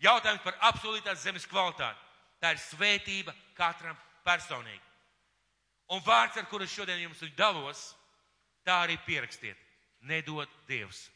[0.00, 1.98] Jautājums par apsolītās zemes kvalitāti.
[2.40, 4.82] Tā ir svētība katram personīgi.
[5.90, 7.90] Un vārds, ar kuru šodien jums dalos,
[8.64, 9.56] tā arī pierakstiet.
[10.00, 11.08] Nedod Dievs.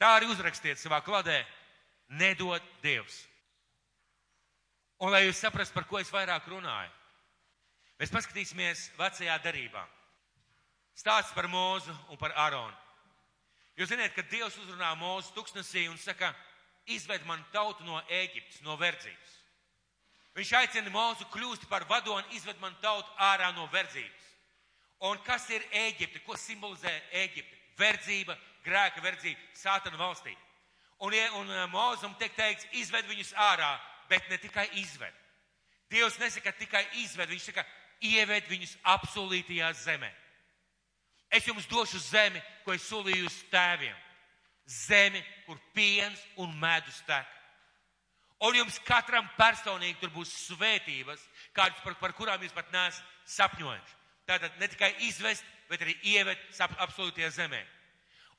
[0.00, 1.42] Tā arī uzrakstiet savā kladē
[2.08, 3.26] nedod Dievs.
[5.02, 6.90] Un lai jūs saprastu, par ko es vairāk runāju,
[8.00, 9.84] mēs paskatīsimies vecajā darībā.
[10.98, 12.74] Stāsts par Mūzu un par Aronu.
[13.78, 16.32] Jūs zināt, ka Dievs uzrunā Mūzu tuksnesī un saka,
[16.90, 19.36] izved man tautu no Ēģiptes, no verdzības.
[20.34, 24.26] Viņš aicina Mūzu kļūst par vadoni, izved man tautu ārā no verdzības.
[25.06, 26.24] Un kas ir Ēģipte?
[26.26, 26.90] Ko simbolizē
[27.22, 27.54] Ēģipte?
[27.78, 28.34] Verdzība,
[28.66, 30.40] grēka verdzība, sātana valstība.
[31.06, 33.76] Un, un eh, Mūzum tiek teikts, izved viņus ārā,
[34.10, 35.14] bet ne tikai izved.
[35.88, 37.62] Dievs nesaka tikai izved, viņš saka,
[38.02, 40.10] ieved viņus apsolītajā zemē.
[41.30, 43.96] Es jums došu zemi, ko es solīju uz tēviem.
[44.68, 47.26] Zemi, kur piens un medus tek.
[48.44, 51.22] Un jums katram personīgi tur būs svētības,
[51.56, 53.96] kādas par, par kurām jūs pat neesat sapņojuši.
[54.28, 57.60] Tātad ne tikai izvest, bet arī ievest absolūtajā zemē.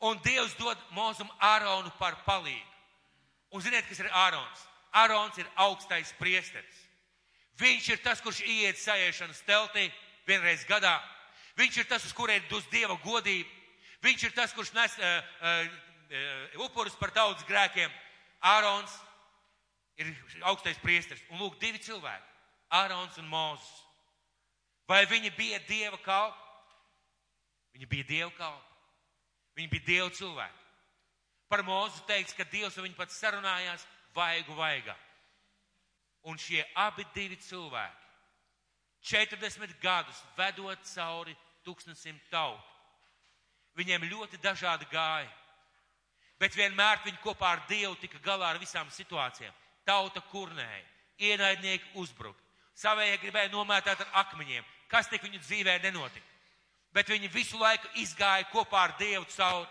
[0.05, 2.65] Un Dievs dod Mūzum Āronu par palīgu.
[3.51, 4.61] Un ziniet, kas ir Ārons?
[4.95, 6.85] Ārons ir augstais priesteris.
[7.59, 9.89] Viņš ir tas, kurš ieiet sajēšanas teltī
[10.27, 10.95] vienreiz gadā.
[11.59, 13.49] Viņš ir tas, uz kuriem dus Dieva godību.
[14.05, 17.91] Viņš ir tas, kurš nes uh, uh, upurus par tautas grēkiem.
[18.39, 18.93] Ārons
[19.99, 20.13] ir
[20.47, 21.25] augstais priesteris.
[21.33, 22.25] Un lūk, divi cilvēki-
[22.79, 23.75] Ārons un Mūzes.
[24.87, 26.39] Vai viņi bija Dieva kalpi?
[27.75, 28.69] Viņi bija Dieva kalpi.
[29.59, 30.65] Viņi bija dievu cilvēki.
[31.51, 33.83] Par mūzu teiks, ka Dievs ar viņu pats sarunājās
[34.15, 34.95] vaigu vaigā.
[36.29, 38.07] Un šie abi divi cilvēki
[39.09, 41.35] 40 gadus vedot cauri
[41.69, 42.65] tūkstnesim tautu.
[43.79, 45.29] Viņiem ļoti dažādi gāja,
[46.41, 49.53] bet vienmēr viņi kopā ar Dievu tika galā ar visām situācijām.
[49.87, 50.83] Tauta kurnēja,
[51.29, 52.41] ienaidnieki uzbruka,
[52.75, 56.27] savējie gribēja nomētāt ar akmeņiem, kas tik viņu dzīvē nenotika
[56.93, 59.69] bet viņi visu laiku izgāja kopā ar Dievu cauri.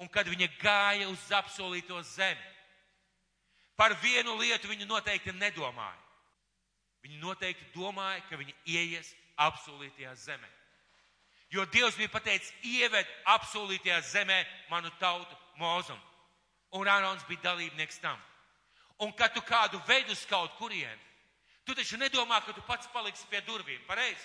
[0.00, 2.48] Un kad viņi gāja uz apsolīto zemi,
[3.78, 6.00] par vienu lietu viņi noteikti nedomāja.
[7.04, 10.48] Viņi noteikti domāja, ka viņi ieies apsolītajā zemē.
[11.52, 16.00] Jo Dievs bija pateicis, ieved apsolītajā zemē manu tautu mūzumu.
[16.80, 18.16] Un Ārons bija dalībnieks tam.
[19.04, 21.00] Un kad tu kādu veidu uz kaut kurienu,
[21.64, 24.24] Tu taču nedomā, ka tu pats paliksi pie durvīm, pareizi?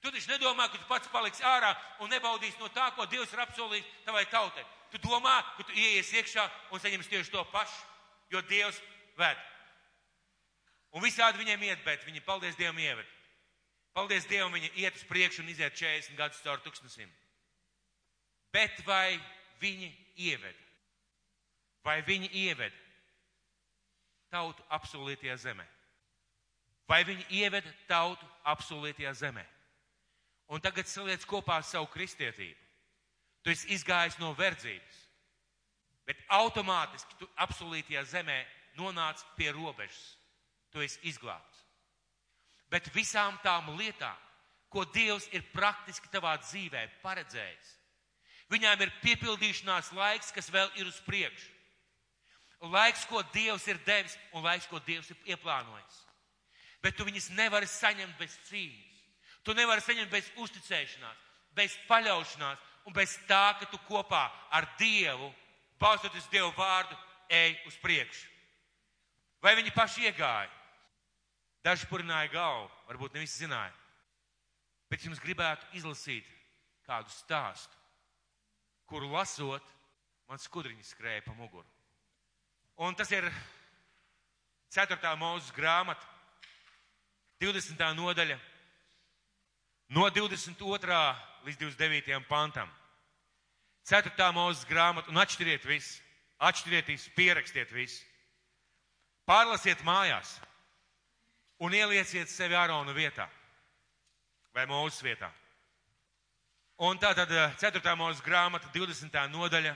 [0.00, 3.42] Tu taču nedomā, ka tu pats paliksi ārā un nebaudīsi no tā, ko Dievs ir
[3.44, 4.64] apsolījis tavai tautai.
[4.92, 7.76] Tu domā, ka tu ieies iekšā un saņemsi tieši to pašu,
[8.32, 8.80] jo Dievs
[9.18, 9.44] ved.
[10.96, 13.17] Un visādi viņiem iet, bet viņi, paldies Dievam, ieved.
[13.98, 17.08] Paldies Dievam, viņi iet uz priekšu un iziet 40 gadus caur tūkstnesim.
[18.54, 19.18] Bet vai
[19.58, 19.88] viņi
[20.22, 20.60] ieved?
[21.82, 22.76] Vai viņi ieved
[24.30, 25.66] tautu apsolītajā zemē?
[26.86, 29.44] Vai viņi ieved tautu apsolītajā zemē?
[30.54, 32.62] Un tagad saliec kopā savu kristietību.
[33.42, 35.02] Tu esi izgājis no verdzības,
[36.06, 38.38] bet automātiski tu apsolītajā zemē
[38.78, 40.14] nonāc pie robežas.
[40.70, 41.57] Tu esi izglābts.
[42.68, 44.16] Bet visām tām lietām,
[44.68, 47.70] ko Dievs ir praktiski tavā dzīvē paredzējis,
[48.52, 51.54] viņām ir piepildīšanās laiks, kas vēl ir uz priekšu.
[52.68, 55.98] Laiks, ko Dievs ir devis, un laiks, ko Dievs ir ieplānojis.
[56.82, 58.84] Bet tu viņus nevari saņemt bez cīņas.
[59.46, 61.20] Tu nevari saņemt bez uzticēšanās,
[61.56, 65.30] bez paļaušanās un bez tā, ka tu kopā ar Dievu,
[65.80, 66.96] balstoties Dievu vārdu,
[67.30, 68.26] ej uz priekšu.
[69.42, 70.50] Vai viņi paši iegāja?
[71.68, 73.74] Daži purināja galvu, varbūt ne visi zināja.
[74.88, 76.24] Bet jums gribētu izlasīt
[76.88, 77.76] kādu stāstu,
[78.88, 79.74] kuru lasot,
[80.30, 81.66] man skudriņas skrēja pa muguru.
[82.80, 83.28] Un tas ir
[84.72, 85.12] 4.
[85.20, 86.08] mūzes grāmata,
[87.44, 87.84] 20.
[88.00, 88.40] nodaļa,
[89.92, 91.04] no 22.
[91.44, 92.24] līdz 29.
[92.32, 92.72] pantam.
[93.92, 94.32] 4.
[94.40, 96.00] mūzes grāmata, un atšķiriet visu,
[96.48, 98.06] atšķiriet visu, pierakstiet visu.
[99.28, 100.38] Pārlasiet mājās
[101.58, 103.26] un ielieciet sevi Ārona vietā
[104.54, 105.28] vai mūsu vietā.
[106.78, 107.82] Un tā tad 4.
[107.98, 109.18] mūsu grāmata, 20.
[109.32, 109.74] nodaļa,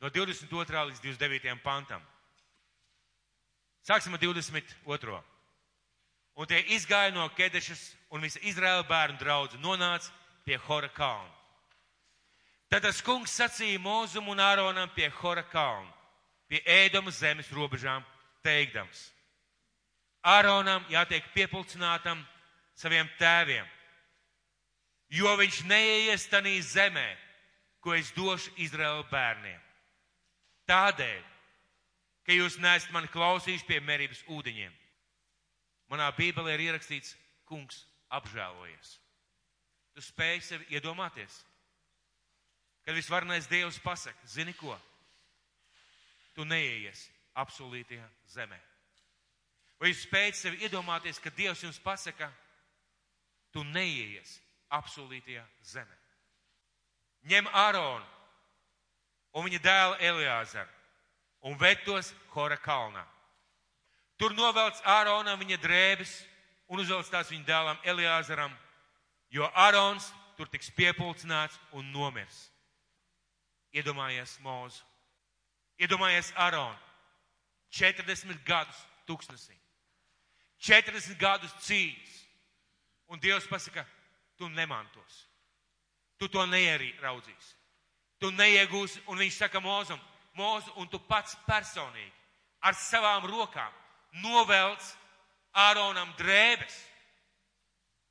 [0.00, 0.84] no 22.
[0.90, 1.56] līdz 29.
[1.64, 2.04] pantam.
[3.88, 5.18] Sāksim ar 22.
[6.38, 7.80] Un tie izgāja no Kedešas
[8.12, 10.12] un visa Izraēla bērnu draudzu nonāca
[10.44, 11.32] pie Hora kalna.
[12.68, 15.88] Tad tas kungs sacīja Mūzum un Āronam pie Hora kalna,
[16.52, 18.04] pie ēdama zemes robežām,
[18.44, 19.08] teikdams–
[20.26, 22.20] Āronam jātiek piepulcinātam
[22.78, 23.66] saviem tēviem,
[25.14, 27.06] jo viņš neieies tanī zemē,
[27.80, 29.60] ko es došu Izraēla bērniem.
[30.68, 31.22] Tādēļ,
[32.26, 34.74] ka jūs neesat mani klausījuši pie merības ūdeņiem.
[35.88, 37.14] Manā bībelē ir ierakstīts,
[37.48, 38.98] kungs apžēlojies.
[39.96, 41.40] Tu spēj sevi iedomāties,
[42.84, 44.76] kad visvarnais Dievs pasaka, zini ko?
[46.36, 48.04] Tu neieies apsolītajā
[48.34, 48.60] zemē.
[49.78, 52.32] Vai jūs spējat sevi iedomāties, ka Dievs jums pasaka,
[53.54, 54.38] tu neieies
[54.74, 55.98] apsolītajā zemē?
[57.30, 58.06] Ņem Āronu
[59.38, 60.74] un viņa dēla Eliāzaru
[61.46, 63.04] un ved tos Hora kalnā.
[64.18, 66.14] Tur novelc Āronam viņa drēbes
[66.68, 68.52] un uzvelc tās viņa dēlam Eliāzaram,
[69.30, 72.48] jo Ārons tur tiks piepulcināts un nomirs.
[73.74, 74.82] Iedomājies Mūzu,
[75.78, 76.78] iedomājies Āronu,
[77.70, 79.54] 40 gadus tūkstnesī.
[80.58, 82.14] 40 gadus cīņas.
[83.08, 83.86] Un Dievs pasaka,
[84.36, 85.24] tu nemantos.
[86.18, 87.54] Tu to neieraudzīs.
[88.18, 90.00] Tu neiegūsi, un viņš saka Mozum,
[90.34, 92.14] Mozu, un tu pats personīgi
[92.62, 93.72] ar savām rokām
[94.22, 94.82] novelc
[95.58, 96.74] Āronam drēbes,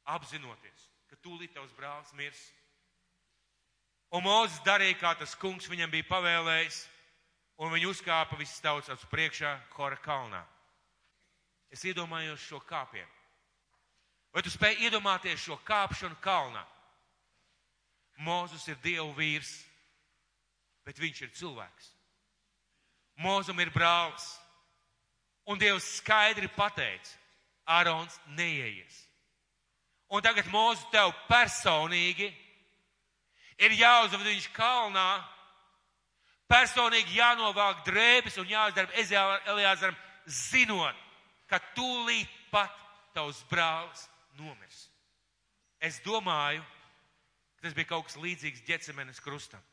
[0.09, 2.39] apzinoties, ka tūlīt tavs brālis mirs.
[4.11, 6.81] Un Mozus darīja, kā tas kungs viņam bija pavēlējis,
[7.63, 10.41] un viņi uzkāpa visas tautas priekšā Hora kalnā.
[11.73, 13.13] Es iedomājos šo kāpienu.
[14.33, 16.63] Vai tu spēj iedomāties šo kāpšanu kalnā?
[18.23, 19.51] Mūzus ir Dieva vīrs,
[20.85, 21.91] bet viņš ir cilvēks.
[23.21, 24.25] Mūzum ir brālis.
[25.47, 27.13] Un Dievs skaidri pateica,
[27.67, 29.07] Ārons neieies.
[30.11, 32.29] Un tagad mūzu tev personīgi
[33.59, 35.07] ir jāuzved viņš kalnā,
[36.51, 38.93] personīgi jānovāk drēbes un jāizdara
[39.51, 40.95] Eliāzaram, zinot,
[41.49, 42.73] ka tūlīt pat
[43.15, 44.07] tavs brālis
[44.37, 44.87] nomirs.
[45.79, 46.63] Es domāju,
[47.57, 49.63] ka tas bija kaut kas līdzīgs ģecemenes krustam.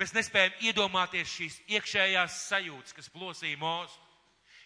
[0.00, 4.00] Mēs nespējam iedomāties šīs iekšējās sajūtas, kas plosīja mūsu.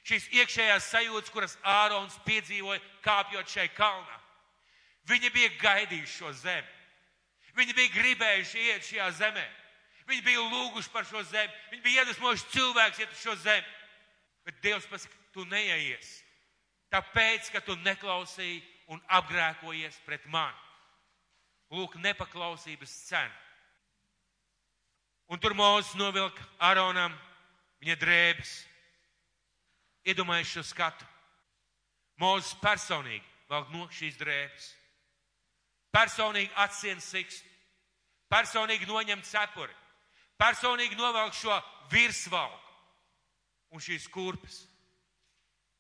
[0.09, 4.17] Šīs iekšējās sajūtas, kuras Ārons piedzīvoja kāpjot šai kalnā.
[5.09, 6.77] Viņi bija gaidījuši šo zemi.
[7.59, 9.45] Viņi bija gribējuši iet šajā zemē.
[10.09, 11.53] Viņi bija lūguši par šo zemi.
[11.73, 13.67] Viņi bija iedvesmojuši cilvēks iet uz šo zemi.
[14.49, 16.09] Bet Dievs pasaka, tu neieies.
[16.89, 20.57] Tāpēc, ka tu neklausīji un apgrēkojies pret mani.
[21.77, 23.35] Lūk, nepaklausības cena.
[25.29, 27.13] Un tur Mozus novilka Aronam
[27.83, 28.53] viņa drēbes.
[30.09, 31.05] Iedomājies šo skatu.
[32.17, 34.71] Mūzes personīgi velk no šīs drēbes.
[35.93, 37.53] Personīgi atsien sikstu.
[38.33, 39.77] Personīgi noņem cepuri.
[40.41, 41.61] Personīgi novelk šo
[41.93, 42.68] virsvalku
[43.71, 44.65] un šīs kurpes.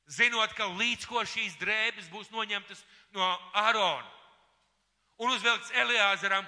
[0.08, 2.80] Zinot, ka līdz ko šīs drēbes būs noņemtas
[3.12, 4.08] no Ārona
[5.18, 6.46] un uzvelkts Eliāzaram,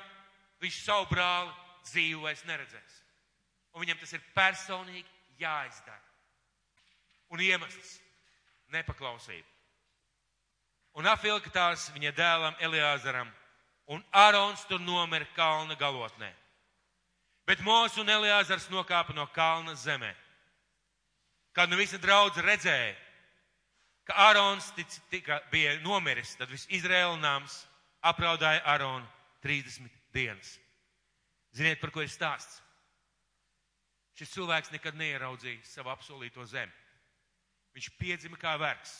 [0.62, 1.52] viņš savu brāli
[1.88, 2.98] dzīvu vairs neredzēs.
[3.74, 5.06] Un viņam tas ir personīgi
[5.40, 6.00] jāizdara.
[7.30, 7.98] Un iemesls-
[8.74, 9.46] nepaklausība.
[10.94, 13.30] Un apvilka tās viņa dēlam Eliāzaram,
[13.86, 16.32] un Ārons tur nomira kalna galotnē.
[17.46, 20.14] Bet Mūsu un Eliāzars nokāpa no kalna zemē.
[21.56, 22.94] Kad nu visa draudz redzēja,
[24.06, 24.70] ka Ārons
[25.10, 27.60] tika, bija nomiris, tad viss Izraēla nams
[28.06, 29.06] apraudāja Āronu
[29.42, 30.56] 30 dienas.
[31.54, 32.60] Ziniet, par ko ir stāsts?
[34.18, 36.72] Šis cilvēks nekad neieraudzīja savu apsolīto zemi.
[37.74, 38.92] Viņš piedzima kā vergs.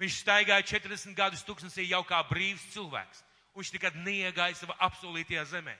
[0.00, 3.22] Viņš staigāja 40 gadus tūkstnesī jau kā brīvs cilvēks.
[3.56, 5.72] Viņš nekad neiegāja savā apsolītajā zemē.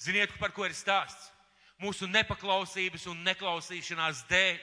[0.00, 1.30] Ziniet, par ko ir stāsts?
[1.80, 4.58] Mūsu nepaklausības un neklausīšanās dēļ.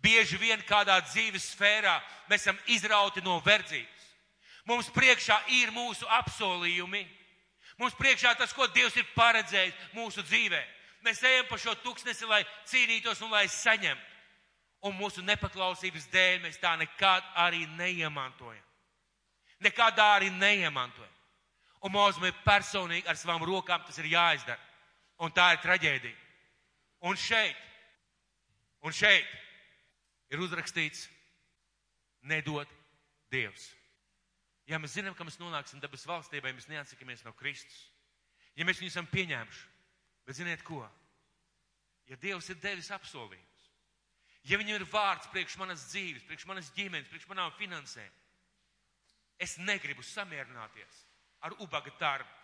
[0.00, 1.98] Bieži vien kādā dzīves sfērā
[2.30, 4.06] mēs esam izrauti no verdzības.
[4.68, 7.02] Mums priekšā ir mūsu apsolījumi.
[7.80, 10.60] Mums priekšā tas, ko Dievs ir paredzējis mūsu dzīvē.
[11.04, 14.08] Mēs ejam pa šo tūkstnesi, lai cīnītos un lai saņemtu.
[14.84, 18.64] Un mūsu nepaklausības dēļ mēs tā nekad arī neiemantojam.
[19.60, 21.16] Nekādā arī neiemantojam.
[21.84, 24.60] Un mūzum ir personīgi ar savām rokām tas ir jāizdara.
[25.20, 26.16] Un tā ir traģēdija.
[27.08, 27.56] Un šeit,
[28.84, 29.28] un šeit
[30.30, 31.08] ir uzrakstīts,
[32.22, 32.68] nedod
[33.30, 33.70] Dievs.
[34.70, 37.78] Ja mēs zinām, ka mēs nonāksim dabas valstībā, ja mēs neatsakamies no Kristus,
[38.58, 39.62] ja mēs viņu esam pieņēmuši,
[40.26, 40.82] bet ziniet ko?
[42.10, 43.68] Ja Dievs ir devis apsolījumus,
[44.50, 48.10] ja viņam ir vārds priekš manas dzīves, priekš manas ģimenes, priekš manām finansēm,
[49.40, 51.04] es negribu samierināties
[51.46, 52.36] ar ubaga darbu.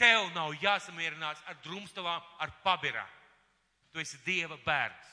[0.00, 3.08] Tev nav jāsamierinās ar drumstalām, ar pabirām.
[3.92, 5.08] Tu esi Dieva bērns.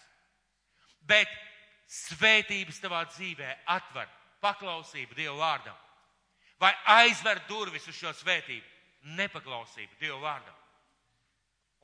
[1.08, 1.32] Bet
[1.88, 4.10] svētības tavā dzīvē atver
[4.44, 5.78] paklausību Dieva vārdam
[6.60, 8.66] vai aizver durvis uz šo svētību?
[9.18, 10.56] Nepaklausība Dieva vārdam.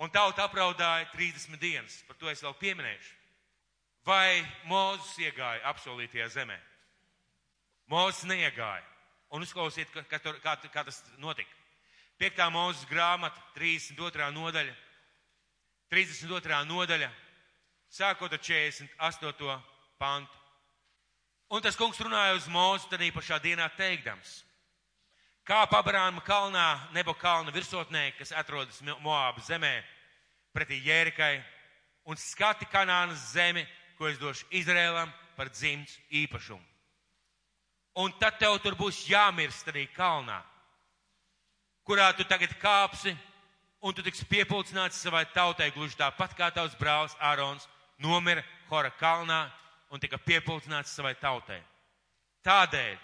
[0.01, 3.11] Un tauta apraudāja 30 dienas, par to es vēl pieminēšu.
[4.03, 6.57] Vai Mozus iegāja apsolītajā zemē?
[7.87, 8.83] Mozus neiegāja.
[9.33, 11.49] Un uzklausiet, kā, kā, kā, tas notika.
[12.19, 12.41] 5.
[12.53, 14.27] mūzes grāmata, 32.
[14.33, 14.73] nodaļa.
[15.93, 16.59] 32.
[16.67, 17.09] nodaļa,
[17.93, 19.61] sākot ar 48.
[20.01, 20.39] pantu.
[21.53, 24.41] Un tas kungs runāja uz mūzu tad īpašā dienā teikdams.
[25.45, 29.83] Kā Abrāma kalnā, nebo kalna virsotnē, kas atrodas Moāba zemē,
[30.55, 31.43] pretī Jērikai,
[32.07, 33.65] un skati Kanānas zemi,
[33.97, 36.63] ko es došu Izrēlam par dzimts īpašumu.
[38.01, 40.39] Un tad tev tur būs jāmirst arī kalnā,
[41.85, 43.13] kurā tu tagad kāpsi,
[43.83, 47.67] un tu tiks piepulcināts savai tautai gluži tāpat kā tavs brālis Ārons
[47.99, 49.45] nomira Hora kalnā
[49.93, 51.59] un tika piepulcināts savai tautai.
[52.43, 52.97] Tādēļ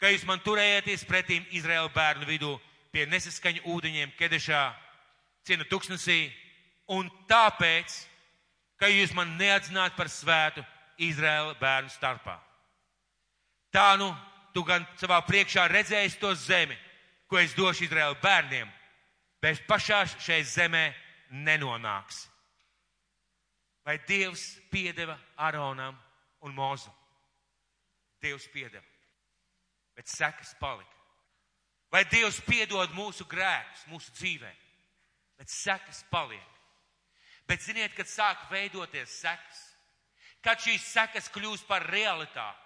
[0.00, 2.54] ka jūs man turējieties pretīm Izraēla bērnu vidū
[2.90, 4.62] pie nesaskaņu ūdeņiem Kedešā,
[5.46, 6.30] ciena tuksnesī,
[6.90, 7.92] un tāpēc,
[8.80, 10.64] ka jūs man neatzināt par svētu
[11.04, 12.38] Izraēla bērnu starpā.
[13.70, 14.08] Tā nu,
[14.56, 16.74] tu gan savā priekšā redzēsi to zemi,
[17.28, 18.72] ko es došu Izraēla bērniem,
[19.44, 20.88] bet pašā šai zemē
[21.44, 22.24] nenonāks.
[23.90, 25.98] Vai Dievs piedeva Aronam
[26.46, 26.94] un Mozu?
[28.22, 28.86] Dievs piedeva
[30.00, 30.96] bet sekas palika.
[31.92, 34.52] Vai Dievs piedod mūsu grēkus, mūsu dzīvē,
[35.36, 36.54] bet sekas paliek.
[37.44, 39.60] Bet ziniet, kad sāk veidoties sekas,
[40.40, 42.64] kad šīs sekas kļūst par realitāti,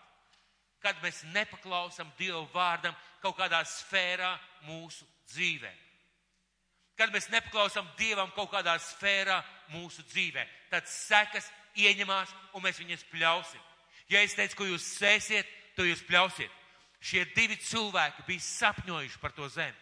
[0.79, 4.37] kad mēs nepaklausam Dievu vārdam kaut kādā sfērā
[4.69, 5.73] mūsu dzīvē.
[6.99, 9.41] Kad mēs nepaklausam Dievam kaut kādā sfērā
[9.75, 13.63] mūsu dzīvē, tad sekas ieņemās un mēs viņas pļausim.
[14.13, 16.53] Ja es teicu, ko jūs sēsiet, to jūs pļausiet.
[17.05, 19.77] Šie divi cilvēki bija sapņojuši par to zemi.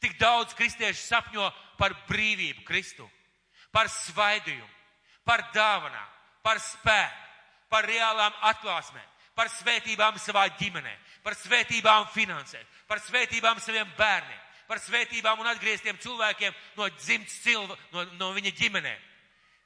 [0.00, 3.04] Tik daudz kristiešu sapņo par brīvību Kristu,
[3.72, 4.70] par svaidījumu,
[5.26, 6.08] par dāvanām,
[6.46, 7.22] par spēku,
[7.68, 10.94] par reālām atklāsmēm, par svētībām savā ģimenē,
[11.26, 17.76] par svētībām finansē, par svētībām saviem bērniem, par svētībām un atgrieztiem cilvēkiem no dzimts cilva,
[17.92, 19.06] no, no viņa ģimenēm.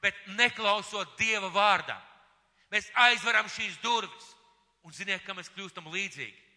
[0.01, 1.97] Bet neklausot Dieva vārdā,
[2.73, 4.31] mēs aizveram šīs durvis
[4.87, 6.51] un ziniet, ka mēs kļūstam līdzīgi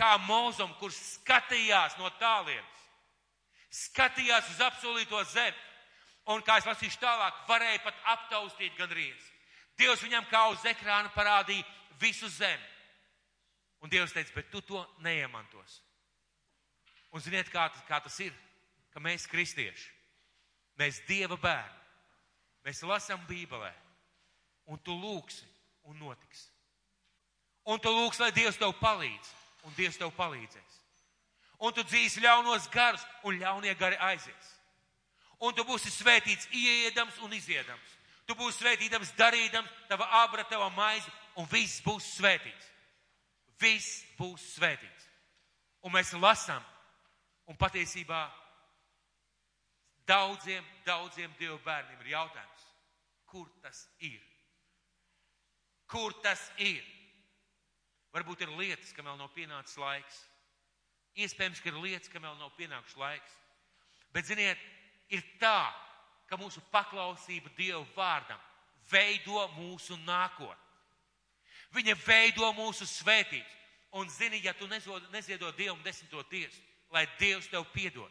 [0.00, 2.86] kā mūzum, kurš skatījās no tālienes,
[3.90, 5.56] skatījās uz apsolīto zemi,
[6.32, 9.28] un, kā es lasīšu tālāk, varēja pat aptaustīt gandrīz.
[9.78, 11.66] Dievs viņam kā uz ekrāna parādīja
[12.00, 12.66] visu zemi.
[13.80, 15.80] Un Dievs teica, bet tu to neiemantos.
[17.12, 18.34] Un ziniet, kā, tas- kā tas ir,
[18.92, 19.90] ka mēs kristieši,
[20.78, 21.80] mēs Dieva bērni,
[22.64, 23.72] mēs lasām Bībelē,
[24.66, 25.44] un tu lūksi,
[25.84, 26.48] un notiks.
[27.66, 29.32] Un tu lūksi, lai Dievs tev palīdz,
[29.64, 30.78] un Dievs tev palīdzēs.
[31.60, 34.54] Un tu dzīsi ļaunos garus, un ļaunie gari aizies.
[35.40, 37.96] Un tu būsi svētīts, ieedams un iziedams.
[38.26, 42.66] Tu būsi svētīdams, darīdams, tava abra, tava maize, un viss būs svētīts.
[43.60, 45.08] Viss būs svētīts.
[45.82, 46.64] Un mēs lasām,
[47.50, 48.22] un patiesībā
[50.06, 52.66] daudziem, daudziem Dievu bērniem ir jautājums,
[53.30, 54.22] kur tas ir?
[55.90, 56.84] Kur tas ir?
[58.14, 60.24] Varbūt ir lietas, kam vēl nav pienācis laiks.
[61.18, 63.36] Iespējams, ka ir lietas, kam vēl nav pienācis laiks.
[64.14, 64.58] Bet, ziniet,
[65.10, 65.70] ir tā,
[66.30, 68.38] ka mūsu paklausība Dievu vārdam
[68.90, 70.66] veido mūsu nākotni.
[71.74, 73.58] Viņa veido mūsu svētības.
[73.98, 78.10] Un zini, ja tu nezod, neziedot Dievam desmito tiesu, lai Dievs tev piedod,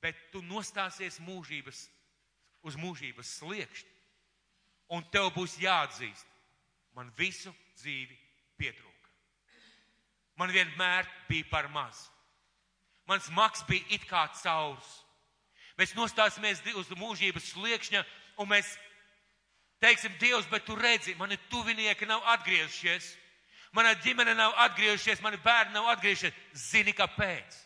[0.00, 1.84] bet tu nostāsies mūžības,
[2.66, 3.96] uz mūžības sliekšņa,
[4.96, 6.26] un tev būs jāatzīst,
[6.96, 8.16] man visu dzīvi
[8.58, 8.90] pietrūka.
[10.40, 12.08] Man vienmēr bija par maz.
[13.08, 14.88] Mans maks bija it kā caurs.
[15.78, 18.04] Mēs nostāsimies uz mūžības sliekšņa,
[18.40, 18.68] un mēs
[19.80, 23.14] teiksim, Dievs, bet tu redzi, mani tuvinieki nav atgriezušies,
[23.72, 26.34] mana ģimene nav atgriezušies, mani bērni nav atgriezušies.
[26.54, 27.58] Zini, kāpēc?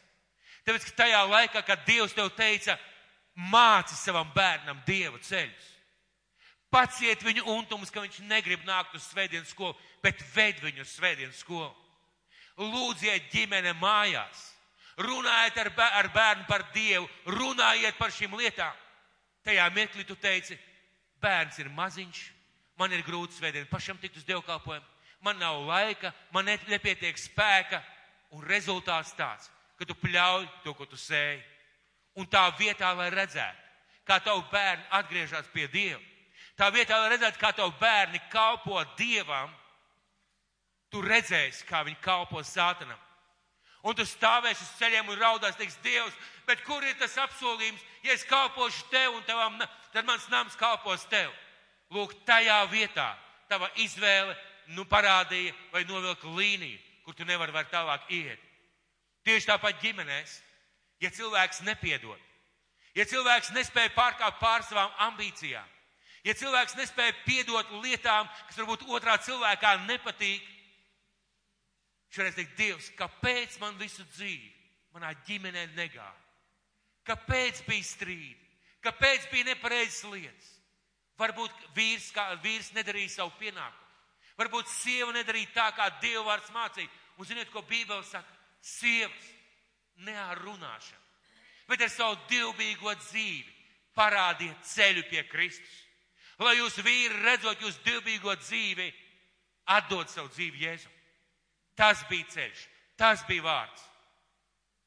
[0.65, 2.79] Tāpēc, ka tajā laikā, kad Dievs tev teica,
[3.53, 5.71] māci savam bērnam Dieva ceļus.
[6.73, 11.39] Paciet viņu untumus, ka viņš negrib nākt uz svētdienas skolu, bet ved viņu uz svētdienas
[11.45, 11.71] skolu.
[12.59, 14.51] Lūdziet ģimene mājās.
[14.99, 18.75] Runājiet ar, bē- ar bērnu par Dievu, runājiet par šīm lietām.
[19.45, 20.59] Tajā mirklī tu teici,
[21.23, 22.21] bērns ir maziņš,
[22.79, 24.87] man ir grūti svētdien pašam tikt uz dievkalpojumu,
[25.25, 27.81] man nav laika, man ne- nepietiek spēka,
[28.31, 29.49] un rezultāts tāds,
[29.79, 31.43] ka tu pļauj to, ko tu sēji.
[32.15, 33.63] Un tā vietā, lai redzētu,
[34.07, 36.01] kā tavu bērni atgriežas pie Dieva,
[36.59, 39.51] tā vietā, lai redzētu, kā tavu bērni kalpo Dievam,
[40.91, 43.01] tu redzēsi, kā viņi kalpo Sātanam.
[43.85, 46.15] Un tu stāvēsi uz ceļiem un raudās, teiks, Dievs,
[46.47, 47.83] bet kur ir tas apsolījums?
[48.05, 49.59] Ja es kalpošu tev un tavam,
[49.93, 51.33] tad mans nams kalpos tev.
[51.93, 53.11] Lūk, tajā vietā
[53.49, 54.37] tava izvēle
[54.73, 58.41] nu parādīja vai novilka līniju, kur tu nevari vairs tālāk iet.
[59.25, 60.39] Tieši tāpat ģimenēs,
[61.01, 62.21] ja cilvēks nepiedod,
[62.97, 65.69] ja cilvēks nespēja pārkāpt pār savām ambīcijām,
[66.25, 70.51] ja cilvēks nespēja piedot lietām, kas varbūt otrā cilvēkā nepatīk,
[72.15, 74.53] Šoreiz teikt, Dievs, kāpēc man visu dzīvi
[74.95, 76.13] manā ģimenē negāja?
[77.05, 78.39] Kāpēc bija strīdi?
[78.85, 80.51] Kāpēc bija nepareizas lietas?
[81.19, 83.84] Varbūt vīrs, kā, vīrs nedarīja savu pienākumu.
[84.39, 86.91] Varbūt sieva nedarīja tā, kā Dieva vārds mācīja.
[87.19, 88.31] Un ziniet, ko Bībele saka?
[88.65, 89.31] Sievas
[90.03, 91.03] ne ar runāšanu,
[91.69, 93.53] bet ar savu divbīgo dzīvi
[93.95, 95.81] parādiet ceļu pie Kristus.
[96.43, 98.89] Lai jūs vīri redzot jūsu divbīgo dzīvi,
[99.71, 100.95] atdod savu dzīvi Jēzum.
[101.79, 102.65] Tas bija ceļš,
[102.99, 103.85] tas bija vārds.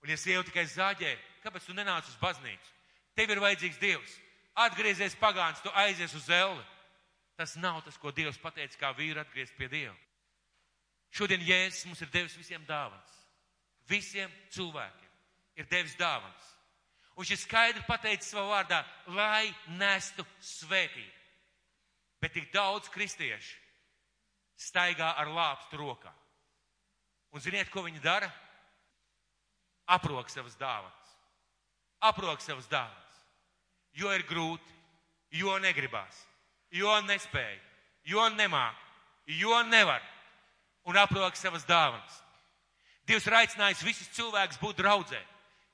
[0.04, 2.74] Un, ja sieva tikai zāģē, kāpēc tu nenāc uz baznīcu?
[3.16, 4.18] Tev ir vajadzīgs Dievs.
[4.58, 6.64] Atgriezies pagāns, tu aizies uz zelli.
[7.38, 9.96] Tas nav tas, ko Dievs pateica, kā vīru atgriezt pie Dieva.
[11.14, 13.14] Šodien Jēzus mums ir devis visiem dāvanas.
[13.88, 16.50] Visiem cilvēkiem ir devis dāvanas.
[17.18, 18.82] Un šis skaidri pateicis savā vārdā,
[19.14, 19.48] lai
[19.80, 21.14] nestu svētību.
[22.22, 23.58] Bet tik daudz kristiešu
[24.58, 26.12] staigā ar lāpstu rokā.
[27.34, 28.30] Un ziniet, ko viņi dara?
[29.94, 31.14] Aprok savas dāvanas.
[32.06, 33.22] Aprok savas dāvanas.
[33.98, 34.74] Jo ir grūti,
[35.40, 36.27] jo negribās,
[36.72, 37.60] jo nespēja,
[38.08, 38.76] jo nemāk,
[39.40, 40.04] jo nevar.
[40.88, 42.22] Un aprok savas dāvanas.
[43.08, 45.20] Dievs ir aicinājis visus cilvēkus būt draudzē.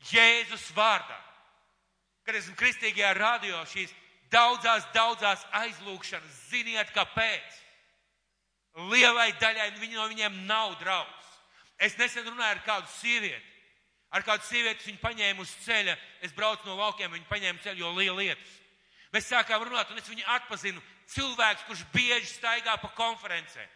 [0.09, 1.19] Jēzus vārdā.
[2.25, 3.93] Kad esmu kristīgajā radio šīs
[4.33, 7.59] daudzās, daudzās aizlūkšanas, ziniet, kāpēc?
[8.89, 11.29] Lielai daļai viņi no viņiem nav draugs.
[11.77, 13.49] Es nesen runāju ar kādu sievieti.
[14.13, 15.95] Ar kādu sievieti viņu paņēmu uz ceļa.
[16.25, 18.59] Es braucu no laukiem, viņu paņēmu ceļu, jo liela lietus.
[19.13, 20.81] Mēs sākām runāt, un es viņu atpazinu.
[21.13, 23.69] Cilvēks, kurš bieži staigā pa konferencēm.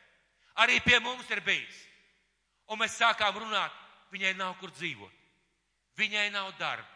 [0.63, 1.83] Arī pie mums ir bijis.
[2.67, 3.73] Un mēs sākām runāt,
[4.11, 5.13] viņai nav kur dzīvot.
[5.97, 6.87] Viņai nav darba.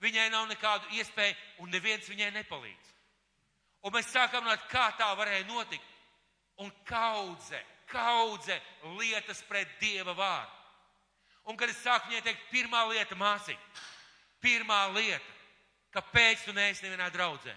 [0.00, 2.94] Viņai nav nekādu iespēju, un neviens viņai nepalīdz.
[3.84, 5.86] Un mēs sākām runāt, kā tā varēja notikt.
[6.60, 8.56] Un kaudze, kaudze
[8.98, 10.56] lietas pret Dieva vārdu.
[11.48, 13.84] Un kad es sāku viņai teikt, pirmā lieta, māsiņa,
[14.44, 15.36] pirmā lieta,
[15.94, 17.54] kāpēc tu neesi nevienā draudzē?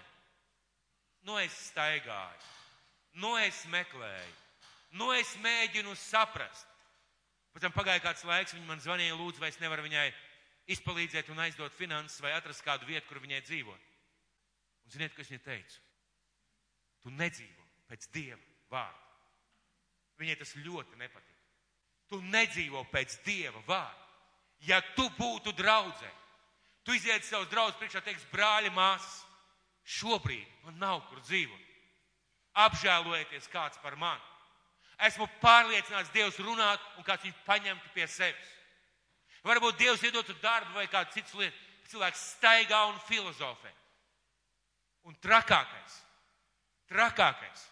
[1.24, 2.48] Nu, es staigāju,
[3.22, 4.44] nu, es meklēju,
[4.94, 6.68] Nu, es mēģinu saprast.
[7.54, 10.06] Pēc tam pagāja kāds laiks, viņa man zvanīja, lūdzu, vai es nevaru viņai
[10.74, 13.90] izpalīdzēt un aizdot finanses vai atrast kādu vietu, kur viņai dzīvot.
[14.84, 15.80] Un ziniet, ko es viņai teicu?
[17.02, 19.02] Tu nedzīvo pēc Dieva vārda.
[20.22, 21.42] Viņai tas ļoti nepatīk.
[22.10, 24.02] Tu nedzīvo pēc Dieva vārda.
[24.64, 26.10] Ja tu būtu draudzē,
[26.84, 29.22] tu iziet savus draugus priekšā, teiks, brāļi, māsas,
[29.84, 31.62] šobrīd man nav kur dzīvot.
[32.64, 34.22] Apžēlojieties kāds par mani.
[35.02, 38.50] Esmu pārliecināts, Dievs runāt un kāds viņu paņemtu pie sevis.
[39.44, 41.56] Varbūt Dievs iedotu darbu vai kādu citu lietu.
[41.90, 43.72] Cilvēks staigā un filozofē.
[45.04, 45.98] Un trakākais,
[46.88, 47.64] trakākais,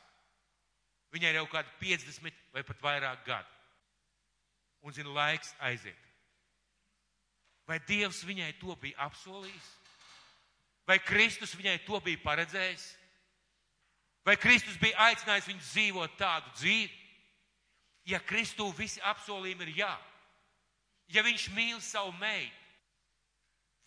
[1.14, 3.54] viņai jau kādi 50 vai pat vairāk gadi.
[4.84, 6.11] Un zina, laiks aiziet.
[7.72, 9.68] Vai Dievs viņai to bija apsolījis?
[10.84, 12.84] Vai Kristus viņai to bija paredzējis?
[14.28, 16.98] Vai Kristus bija aicinājis viņu dzīvot tādu dzīvi?
[18.12, 19.92] Ja Kristū visi apsolījumi ir jā,
[21.16, 22.58] ja viņš mīl savu meitu,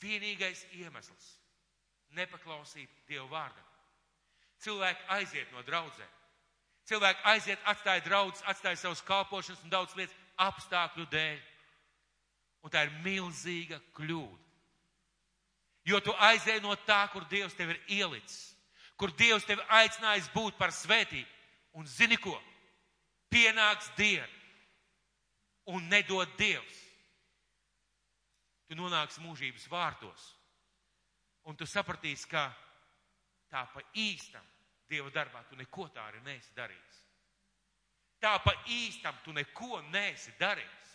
[0.02, 1.34] vienīgais iemesls
[2.18, 3.66] nepaklausīt Dievu vārdam.
[4.66, 6.14] Cilvēki aiziet no draudzēm.
[6.90, 11.44] Cilvēki aiziet, atstāja draugus, atstāja savus kalpošanas un daudz lietas apstākļu dēļ.
[12.66, 14.42] Un tā ir milzīga kļūda.
[15.86, 18.56] Jo tu aizēji no tā, kur Dievs tevi ir ielicis,
[18.98, 21.30] kur Dievs tevi aicinājis būt par svētību.
[21.78, 22.34] Un zini ko?
[23.30, 24.26] Pienāks diena
[25.70, 26.82] un nedod Dievs.
[28.66, 30.26] Tu nonāksi mūžības vārtos.
[31.46, 32.48] Un tu sapratīsi, ka
[33.54, 34.46] tā pa īstam
[34.90, 36.98] Dieva darbā tu neko tā arī neesi darījis.
[38.22, 40.95] Tā pa īstam tu neko neesi darījis.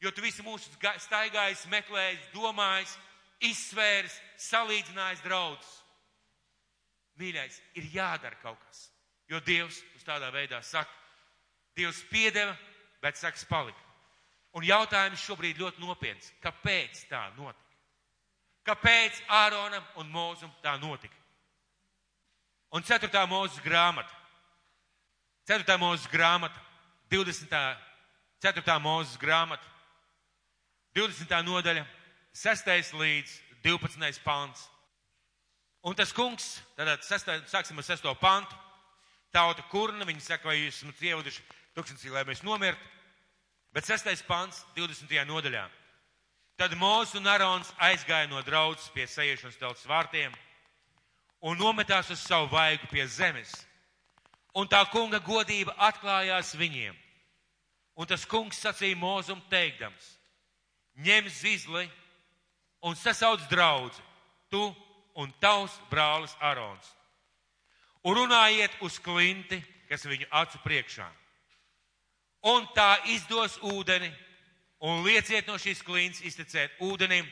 [0.00, 0.70] Jo tu visu mūsu
[1.04, 2.96] staigājis, meklējis, domājis,
[3.44, 5.70] izsvērs, salīdzinājis draudus.
[7.20, 8.86] Mīļais, ir jādara kaut kas.
[9.28, 10.90] Jo Dievs uz tādā veidā saka,
[11.76, 12.56] Dievs piedeva,
[13.02, 13.80] bet saks palika.
[14.56, 16.32] Un jautājums šobrīd ļoti nopietns.
[16.42, 17.68] Kāpēc tā notika?
[18.66, 21.14] Kāpēc Āronam un Mūzum tā notika?
[22.70, 23.10] Un 4.
[23.26, 24.10] mūzes grāmata.
[25.48, 25.76] 4.
[25.78, 26.60] mūzes grāmata.
[27.10, 27.54] 20.
[28.42, 28.76] 4.
[28.82, 29.66] mūzes grāmata.
[30.96, 31.42] 20.
[31.46, 31.86] nodaļa.
[32.34, 32.94] 6.
[32.98, 34.20] līdz 12.
[34.24, 34.66] pants.
[35.82, 38.10] Un tas kungs, tātad sestā, sāksim ar 6.
[38.20, 38.56] pantu.
[39.30, 41.44] Tauta kurna, viņi saka, vai jūs esat ievaduši
[41.76, 42.82] tūkstnesī, lai mēs nomirtu.
[43.72, 44.24] Bet 6.
[44.26, 45.14] pants 20.
[45.28, 45.68] nodaļā.
[46.58, 50.34] Tad Mūzes un Arons aizgāja no draudzes pie sajiešanas telts vārtiem
[51.40, 53.52] un nometās uz savu vaigu pie zemes.
[54.52, 56.96] Un tā kunga godība atklājās viņiem.
[57.96, 60.16] Un tas kungs sacīja Mūzum teikdams,
[61.04, 61.86] ņem zizli
[62.84, 64.02] un sasauc draudzi,
[64.50, 64.62] tu
[65.14, 66.86] un tavs brālis Arons.
[68.04, 71.08] Un runājiet uz klinti, kas viņu acu priekšā.
[72.48, 74.08] Un tā izdos ūdeni,
[74.80, 77.26] un lieciet no šīs klints iztecēt ūdenim,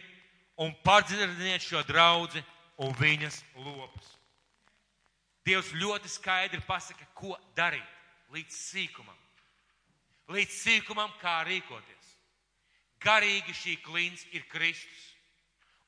[0.60, 2.42] un padzirdiniet šo draudzi
[2.84, 4.10] un viņas lopus.
[5.46, 7.94] Dievs ļoti skaidri pasaka, ko darīt
[8.34, 9.16] līdz sīkumam.
[10.28, 11.97] Līdz sīkumam, kā rīkoties.
[13.02, 15.04] Garīgi šī klints ir Kristus.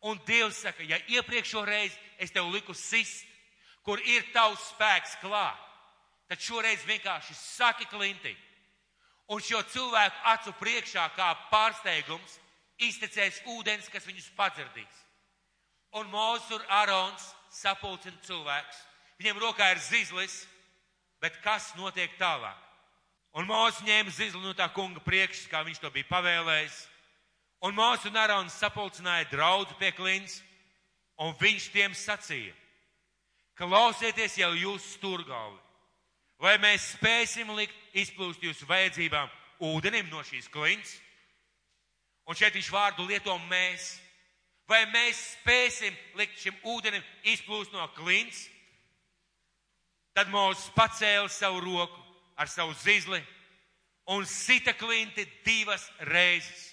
[0.07, 3.27] Un Dievs saka, ja iepriekšo reizi es tev liku sist,
[3.85, 5.59] kur ir tavs spēks klāt,
[6.31, 8.33] tad šoreiz vienkārši saki klintī.
[9.31, 12.39] Un šo cilvēku acu priekšā kā pārsteigums
[12.83, 14.97] iztecēs ūdens, kas viņus padzirdīs.
[15.99, 18.79] Un Mūzes un Arons sapulcina cilvēks.
[19.21, 20.45] Viņiem rokā ir zizlis,
[21.21, 22.57] bet kas notiek tālāk?
[23.37, 26.79] Un Mūzes ņēma zizli no tā kunga priekšas, kā viņš to bija pavēlējis.
[27.61, 30.39] Un Mūzes un Arons sapulcināja draudzu pie klints,
[31.21, 32.55] un viņš tiem sacīja,
[33.61, 35.59] klausieties jau jūsu stūrgalvi,
[36.41, 39.29] vai mēs spēsim likt izplūst jūsu vajadzībām
[39.69, 40.95] ūdenim no šīs klints?
[42.25, 43.99] Un šeit viņš vārdu lieto mēs.
[44.71, 48.47] Vai mēs spēsim likt šim ūdenim izplūst no klints?
[50.17, 52.01] Tad Mūzes pacēla savu roku
[52.41, 53.21] ar savu zizli
[54.15, 56.70] un sita klinti divas reizes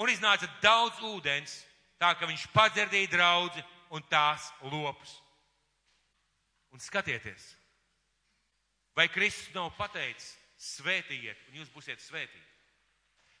[0.00, 1.60] un iznāca daudz ūdens,
[2.00, 5.18] tā ka viņš padzirdīja draudzi un tās lopus.
[6.70, 7.50] Un skatieties,
[8.96, 12.46] vai Kristus nav pateicis, svētījiet, un jūs būsiet svētīti.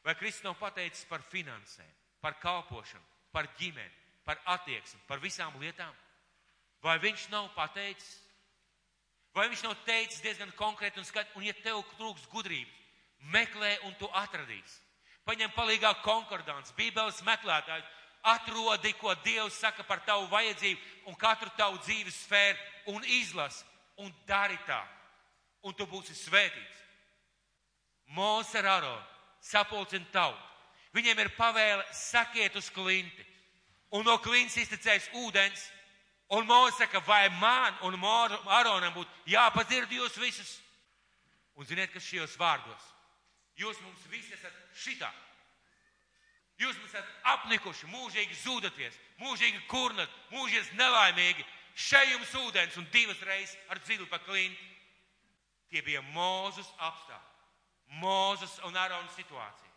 [0.04, 1.88] Vai Kristus nav pateicis par finansēm,
[2.20, 3.92] par kalpošanu, par ģimeni,
[4.24, 5.92] par attieksmi, par visām lietām?
[6.82, 8.10] Vai viņš nav pateicis?
[9.36, 12.78] Vai viņš nav teicis diezgan konkrēti un skaidri, un ja tev trūks gudrības,
[13.30, 14.80] meklē un tu atradīsi
[15.28, 17.86] paņem palīgā konkordants, bībeles meklētājs,
[18.22, 23.64] atrodi, ko Dievs saka par tavu vajadzību un katru tavu dzīves sfēru un izlasi
[24.00, 24.80] un dari tā.
[25.62, 26.78] un tu būsi svētīts.
[28.16, 29.02] Mūsu ar Aronu
[29.44, 30.46] sapulcina tautu.
[30.96, 33.26] Viņiem ir pavēle sakiet uz klinti,
[33.94, 35.68] un no klints iztecēs ūdens,
[36.34, 37.98] un Mūsu saka, vai man un
[38.56, 40.56] Aronam būtu jāpadzird jūs visus?
[41.54, 42.88] Un ziniet, kas šajos vārdos?
[43.60, 45.10] Jūs mums visi esat šitā.
[46.60, 51.46] Jūs mums esat apnikuši, mūžīgi zūdaties, mūžīgi kurnat, mūžīgi nelaimīgi.
[51.80, 54.68] Šeit jums ūdens un divas reizes ar dziļu pa klinti.
[55.70, 57.28] Tie bija Mūzes apstākļi.
[58.02, 59.70] Mūzes un Ārona situācija.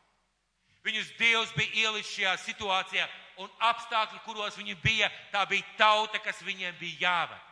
[0.84, 3.06] Viņus Dievs bija ielicis šajā situācijā
[3.40, 7.50] un apstākļi, kuros viņi bija, tā bija tauta, kas viņiem bija jāved.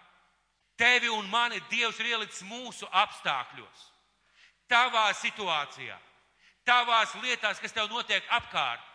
[0.82, 3.86] Tevi un mani Dievs ir ielicis mūsu apstākļos,
[4.67, 5.95] tavā situācijā,
[6.68, 8.88] tavās lietās, kas tev notiek apkārt.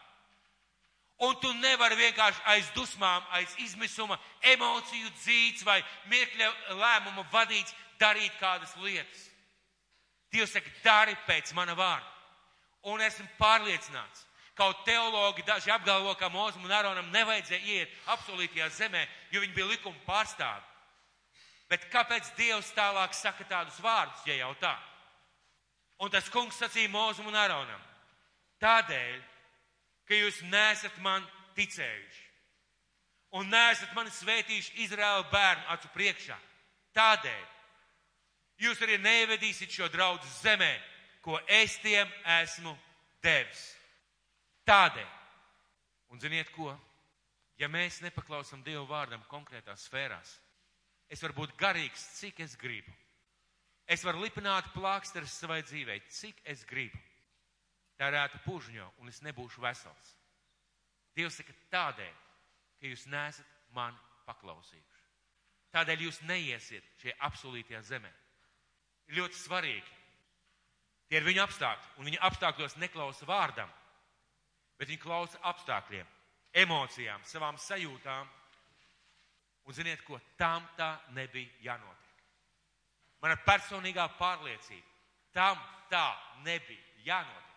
[1.24, 4.18] Un tu nevari vienkārši aiz dusmām, aiz izmisuma,
[4.52, 5.78] emociju dzīts vai
[6.12, 9.22] mirkļa lēmuma vadīts darīt kādas lietas.
[10.32, 12.12] Dievs saka, dari pēc mana vārda.
[12.92, 14.26] Un esmu pārliecināts,
[14.58, 19.70] kaut teologi daži apgalvo, ka Mozum un Aronam nevajadzēja iet apsolītajā zemē, jo viņi bija
[19.72, 20.62] likuma pārstāvi.
[21.70, 24.76] Bet kāpēc Dievs tālāk saka tādus vārdus, ja jau tā?
[26.02, 27.82] Un tas kungs sacīja Mozum un Aronam.
[28.60, 29.20] Tādēļ,
[30.08, 31.24] ka jūs nesat man
[31.56, 32.24] ticējuši.
[33.36, 36.36] Un nesat mani svētījuši Izraēla bērnu acu priekšā.
[36.96, 37.44] Tādēļ
[38.64, 40.72] jūs arī nevedīsiet šo draudu zemē,
[41.24, 42.76] ko es tiem esmu
[43.24, 43.64] devis.
[44.68, 45.08] Tādēļ.
[46.12, 46.70] Un ziniet ko?
[47.58, 50.34] Ja mēs nepaklausam Dievu vārdam konkrētās sfērās,
[51.08, 52.92] es varu būt garīgs, cik es gribu.
[53.86, 56.98] Es varu lipināt plāksteris savai dzīvei, cik es gribu
[58.00, 60.12] tērētu pužņo un es nebūšu vesels.
[61.16, 62.14] Dievs saka tādēļ,
[62.80, 65.04] ka jūs nesat mani paklausījuši.
[65.72, 68.10] Tādēļ jūs neiesiet šajā apsolītajā zemē.
[69.06, 69.94] Ir ļoti svarīgi.
[71.06, 73.70] Tie ir viņu apstākļi, un viņa apstākļos neklausa vārdam,
[74.76, 76.08] bet viņi klausa apstākļiem,
[76.64, 78.32] emocijām, savām sajūtām.
[79.66, 81.95] Un ziniet, ko tam tā nebija jānotiek.
[83.22, 84.86] Mana personīgā pārliecība,
[85.34, 85.60] tam
[85.90, 86.06] tā
[86.44, 87.54] nebija jānotiek.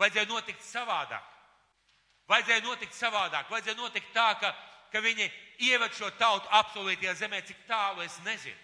[0.00, 1.30] Vajadzēja notikt savādāk.
[2.30, 3.48] Vajadzēja notikt savādāk.
[3.50, 4.52] Vajadzēja notikt tā, ka,
[4.92, 5.28] ka viņi
[5.68, 8.58] ieved šo tautu apsolītajā zemē, cik tālu es nezinu.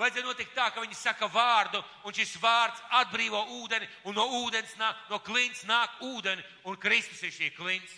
[0.00, 4.72] Vajadzēja notikt tā, ka viņi saka vārdu, un šis vārds atbrīvo ūdeni, un no ūdens
[4.80, 7.92] nāk, no klints nāk ūdeni, un Kristus ir šī klints.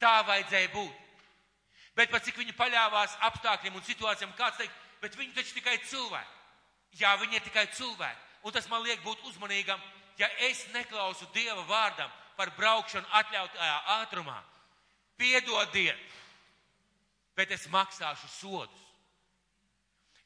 [0.00, 0.94] Tā vajadzēja būt.
[1.96, 6.36] Bet pat cik viņi paļāvās apstākļiem un situācijām, kāds teikt, bet viņi taču tikai cilvēki.
[7.00, 8.28] Jā, viņi ir tikai cilvēki.
[8.42, 9.80] Un tas man liek būt uzmanīgam,
[10.18, 14.38] ja es neklausu Dieva vārdam par braukšanu atļautajā ātrumā,
[15.20, 16.14] piedodiet,
[17.36, 18.86] bet es maksāšu sodus.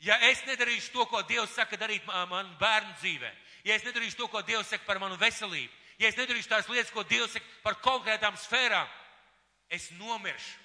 [0.05, 3.31] Ja es nedarīšu to, ko Dievs saka darīt man bērnu dzīvē,
[3.65, 6.93] ja es nedarīšu to, ko Dievs saka par manu veselību, ja es nedarīšu tās lietas,
[6.95, 8.87] ko Dievs saka par konkrētām sfērām,
[9.73, 10.61] es nomiršu.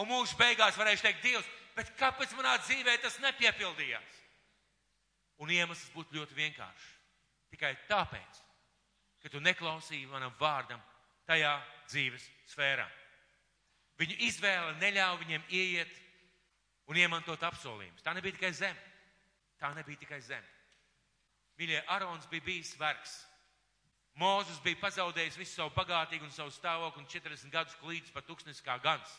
[0.00, 4.20] Un mūža beigās varēšu teikt, Dievs, bet kāpēc manā dzīvē tas nepiepildījās?
[5.42, 6.90] Un iemesls būtu ļoti vienkāršs
[7.54, 8.40] tikai tāpēc,
[9.22, 10.80] ka tu neklausīji manam vārdam
[11.28, 11.52] tajā
[11.86, 12.86] dzīves sfērā.
[14.00, 15.92] Viņu izvēle neļāva viņiem ieiet
[16.90, 18.02] un iemantot apsolījumus.
[18.02, 18.90] Tā nebija tikai zeme.
[19.60, 20.50] Tā nebija tikai zeme.
[21.58, 23.14] Mīļie, Arons bija bijis vergs.
[24.18, 28.62] Mūzes bija pazaudējis visu savu bagātību un savu stāvokli un 40 gadus klīdus pa tūkstnes
[28.66, 29.14] kā gans.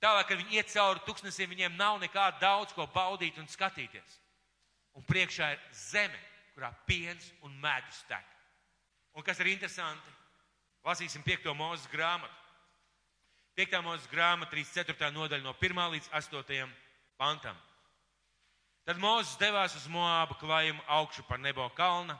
[0.00, 4.16] Tālāk, kad viņi iet cauri tūkstnesiem, viņiem nav nekā daudz ko baudīt un skatīties.
[4.96, 6.16] Un priekšā ir zeme,
[6.54, 8.24] kurā piens un medus tek.
[9.12, 10.14] Un kas ir interesanti,
[10.86, 11.50] lasīsim 5.
[11.56, 12.36] mūzes grāmatu.
[13.60, 13.76] 5.
[13.84, 15.10] mūzes grāmata, 34.
[15.12, 15.82] nodaļa no 1.
[15.96, 16.72] līdz 8.
[17.20, 17.58] pantam.
[18.88, 22.16] Tad Mozus devās uz Moābu klājumu augšu par Nebo kalna,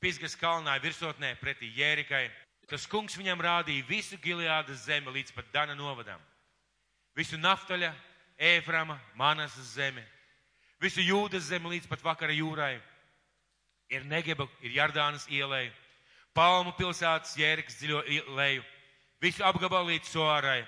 [0.00, 2.24] Pisgas kalnā virsotnē pretī Jērikai.
[2.66, 6.20] Tas kungs viņam rādīja visu Gileādas zemi līdz pat Dana novadam.
[7.16, 7.94] Visu Naftaļa,
[8.36, 10.02] Ēframa, Manasas zemi,
[10.82, 12.74] visu Jūdas zemi līdz pat vakara jūrai
[13.88, 15.72] ir Negeba, ir Jardānas ielēja,
[16.36, 18.02] Palmu pilsētas jēriks dziļo
[18.36, 18.64] leju,
[19.24, 20.66] visu apgabalu līdz Soārai.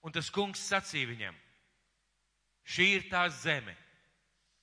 [0.00, 1.34] Un tas kungs sacīja viņam,
[2.64, 3.74] šī ir tā zeme,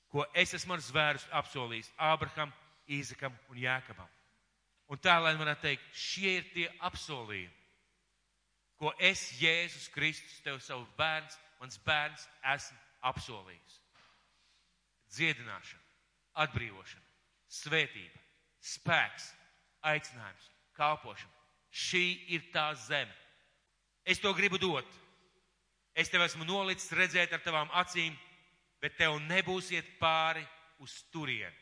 [0.09, 2.53] ko es esmu ar zvērus apsolījis Ābraham,
[2.89, 4.09] Īzakam un Jēkabam.
[4.89, 7.53] Un tā, lai man teikt, šie ir tie apsolījumi,
[8.77, 12.77] ko es, Jēzus Kristus, tev savu bērns, mans bērns, esmu
[13.09, 13.79] apsolījis.
[15.15, 15.83] Dziedināšana,
[16.43, 17.05] atbrīvošana,
[17.61, 18.21] svētība,
[18.61, 19.31] spēks,
[19.87, 21.33] aicinājums, kalpošana.
[21.71, 23.13] Šī ir tā zeme.
[24.07, 24.87] Es to gribu dot.
[25.97, 28.13] Es tev esmu nolicis redzēt ar tavām acīm,
[28.81, 30.45] bet tev nebūsiet pāri
[30.83, 31.55] uz turieni.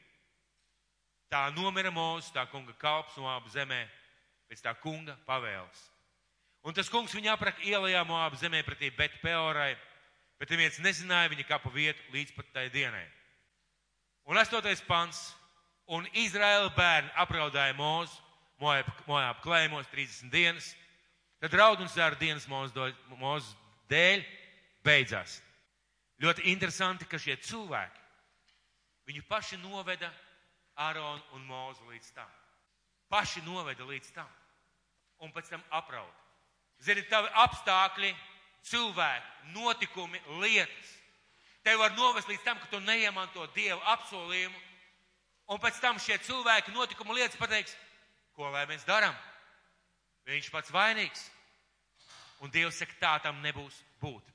[1.31, 3.81] Tā nomira mūsu, tā kunga kalps Moābu zemē,
[4.49, 5.94] pēc tā kunga pavēles.
[6.65, 9.75] Un tas kungs viņu apraka ielajā Moābu zemē pretī Bet Peorai,
[10.41, 13.05] bet neviens nezināja viņa kapu vietu līdz pat tai dienai.
[14.25, 15.35] Un astotais pants.
[15.85, 18.15] Un Izraēla bērni apraudāja mūzu,
[18.57, 20.71] Moābu klējumos 30 dienas.
[21.37, 23.53] Tad rauduns ar dienas mūzu
[23.91, 24.23] dēļ
[24.81, 25.37] beidzās.
[26.23, 28.01] Ļoti interesanti, ka šie cilvēki,
[29.11, 30.09] viņu paši noveda
[30.75, 32.31] Āronu un Mūzu līdz tam.
[33.11, 34.31] Paši noveda līdz tam.
[35.21, 36.24] Un pēc tam apraud.
[36.83, 38.11] Zini, tavi apstākļi,
[38.67, 40.91] cilvēki, notikumi, lietas.
[41.65, 44.59] Tev var novest līdz tam, ka tu neiemanto Dievu apsolījumu.
[45.53, 47.73] Un pēc tam šie cilvēki, notikumu lietas pateiks,
[48.37, 49.15] ko lai mēs darām?
[50.25, 51.27] Viņš pats vainīgs.
[52.41, 54.25] Un Dievs saka, tā tam nebūs būt.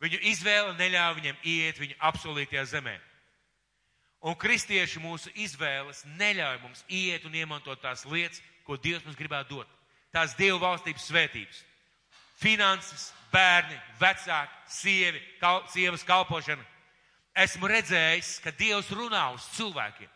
[0.00, 2.96] Viņu izvēle neļāva viņiem iet viņu apsolītajā zemē.
[4.20, 9.56] Un kristieši mūsu izvēles neļauj mums iet un iemantot tās lietas, ko Dievs mums gribētu
[9.56, 9.79] dot.
[10.14, 11.64] Tās Dieva valstības svētības.
[12.40, 16.64] Finanses, bērni, vecāki, sievi, kal, sievas kalpošana.
[17.44, 20.08] Esmu redzējis, ka Dievs runā uz cilvēkiem.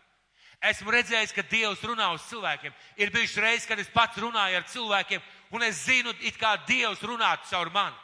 [0.65, 2.73] Esmu redzējis, ka Dievs runā uz cilvēkiem.
[2.97, 5.23] Ir bijušas reizes, kad es pats runāju ar cilvēkiem,
[5.55, 7.97] un es zinu, it kā Dievs runātu caur mani.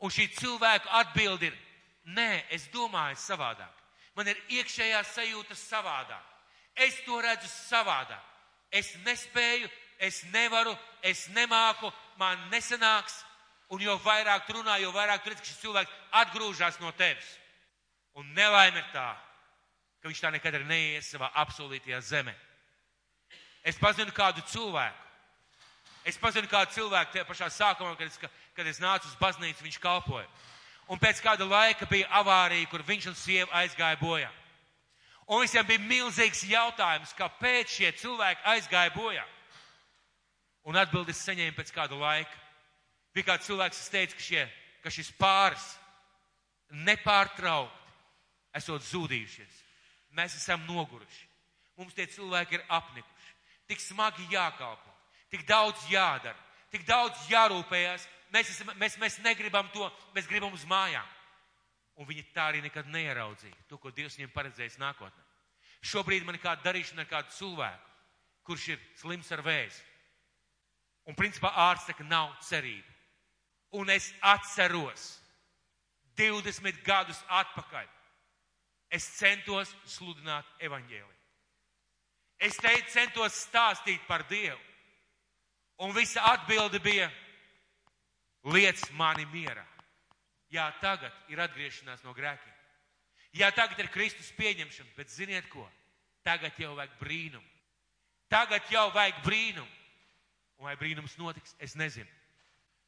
[0.00, 1.56] Un šī cilvēka atbildi ir,
[2.16, 3.72] nē, es domāju savādāk.
[4.16, 6.22] Man ir iekšējā sajūta savādāk.
[6.76, 8.22] Es to redzu savādāk.
[8.70, 9.68] Es nespēju,
[9.98, 13.22] es nevaru, es nemāku, man nesanāks.
[13.68, 17.32] Un jo vairāk runā, jo vairāk redz, ka šis cilvēks atgrūžas no tevis.
[18.14, 19.08] Un nelaime ir tā,
[20.00, 22.34] ka viņš tā nekad arī neies savā apsolītajā zemē.
[23.66, 25.02] Es pazinu kādu cilvēku.
[26.06, 28.20] Es pazinu kādu cilvēku tajā pašā sākumā, kad es,
[28.54, 30.28] kad es nācu uz baznīcu, viņš kalpoja
[30.88, 34.30] un pēc kāda laika bija avārija, kur viņš un sieva aizgāja bojā.
[35.26, 39.24] Un visiem bija milzīgs jautājums, kāpēc šie cilvēki aizgāja bojā.
[40.66, 42.42] Un atbildes saņēma pēc kāda laika.
[43.14, 44.42] Bija kāds cilvēks, kas teica, ka, šie,
[44.82, 45.66] ka šis pāris
[46.86, 47.94] nepārtraukti
[48.58, 49.62] esot zudījušies.
[50.16, 51.24] Mēs esam noguruši.
[51.76, 53.32] Mums tie cilvēki ir apnikuši.
[53.68, 54.92] Tik smagi jākalpo,
[55.32, 56.38] tik daudz jādara,
[56.72, 61.06] tik daudz jārūpējas, mēs, esam, mēs, mēs negribam to, mēs gribam uz mājām.
[61.96, 65.22] Un viņi tā arī nekad neieraudzīja to, ko Dievs viņiem paredzējis nākotnē.
[65.86, 67.92] Šobrīd man ir kāda darīšana ar kādu cilvēku,
[68.46, 69.82] kurš ir slims ar vēzi.
[71.06, 72.92] Un principā ārsts saka, nav cerība.
[73.78, 75.16] Un es atceros
[76.18, 77.86] 20 gadus atpakaļ.
[78.90, 81.14] Es centos sludināt evaņģēliju.
[82.38, 84.60] Es te centos stāstīt par Dievu.
[85.82, 87.08] Un visa atbilde bija,
[88.52, 89.64] liec mani mierā.
[90.52, 92.54] Jā, tagad ir atgriešanās no grēkiem.
[93.36, 95.66] Jā, tagad ir Kristus pieņemšana, bet ziniet ko?
[96.24, 97.50] Tagad jau vajag brīnumu.
[98.32, 99.75] Tagad jau vajag brīnumu.
[100.56, 102.08] Un vai brīnums notiks, es nezinu.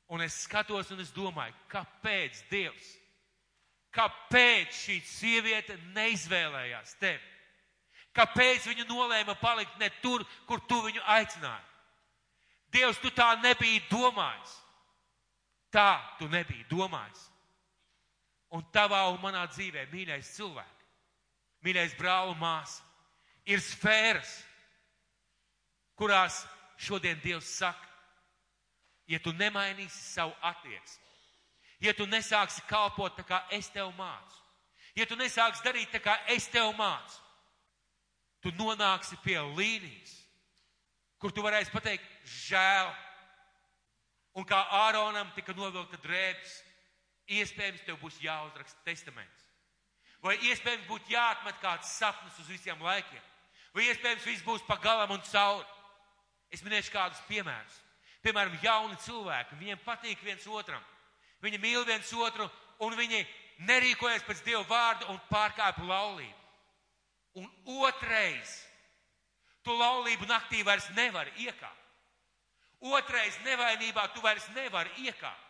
[0.08, 2.94] Un es skatos un es domāju, kāpēc Dievs,
[3.92, 7.34] kāpēc šī sieviete neizvēlējās tevi?
[8.16, 11.66] Kāpēc viņa nolēma palikt ne tur, kur tu viņu aicināji?
[12.72, 14.54] Dievs, tu tā nebija domājis.
[15.72, 17.28] Tā tu nebiji domājis.
[18.56, 20.84] Un tavā un manā dzīvē, mīļais cilvēks,
[21.64, 22.80] mīļais brāl un māsa,
[23.44, 24.30] ir sfēras,
[26.00, 26.40] kurās
[26.78, 27.88] šodien Dievs saka,
[29.08, 31.04] ja tu nemainīsi savu attieksmi,
[31.86, 34.38] ja tu nesāksi kalpot tā kā es tev mācu,
[34.96, 37.20] ja tu nesāksi darīt tā kā es tev mācu,
[38.42, 40.14] tu nonāksi pie līnijas,
[41.18, 42.06] kur tu varēsi pateikt,
[42.46, 42.94] žēl,
[44.38, 46.52] Un kā Āronam tika novilkta drēbes,
[47.38, 49.46] iespējams, tev būs jāuzraksta testaments.
[50.22, 53.24] Vai iespējams būtu jāatmet kāds sapnis uz visiem laikiem.
[53.74, 55.66] Vai iespējams viss būs pa galam un cauri.
[56.52, 57.76] Es minēšu kādus piemērus.
[58.24, 60.82] Piemēram, jauni cilvēki, viņiem patīk viens otram.
[61.44, 62.48] Viņi mīl viens otru
[62.82, 63.22] un viņi
[63.68, 66.34] nerīkojas pēc Dieva vārda un pārkāpj laulību.
[67.38, 67.50] Un
[67.84, 68.54] otrais,
[69.62, 71.84] tu laulību naktī vairs nevari iekāpt.
[72.80, 75.44] Otrais nevainībā tu vairs nevari iekāpt.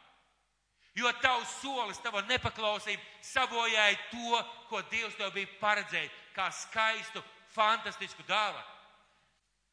[0.96, 4.40] Jo tavs solis, tava nepaklausība sabojāja to,
[4.70, 7.22] ko Dievs tev bija paredzējis, kā skaistu,
[7.54, 8.77] fantastisku dāvanu.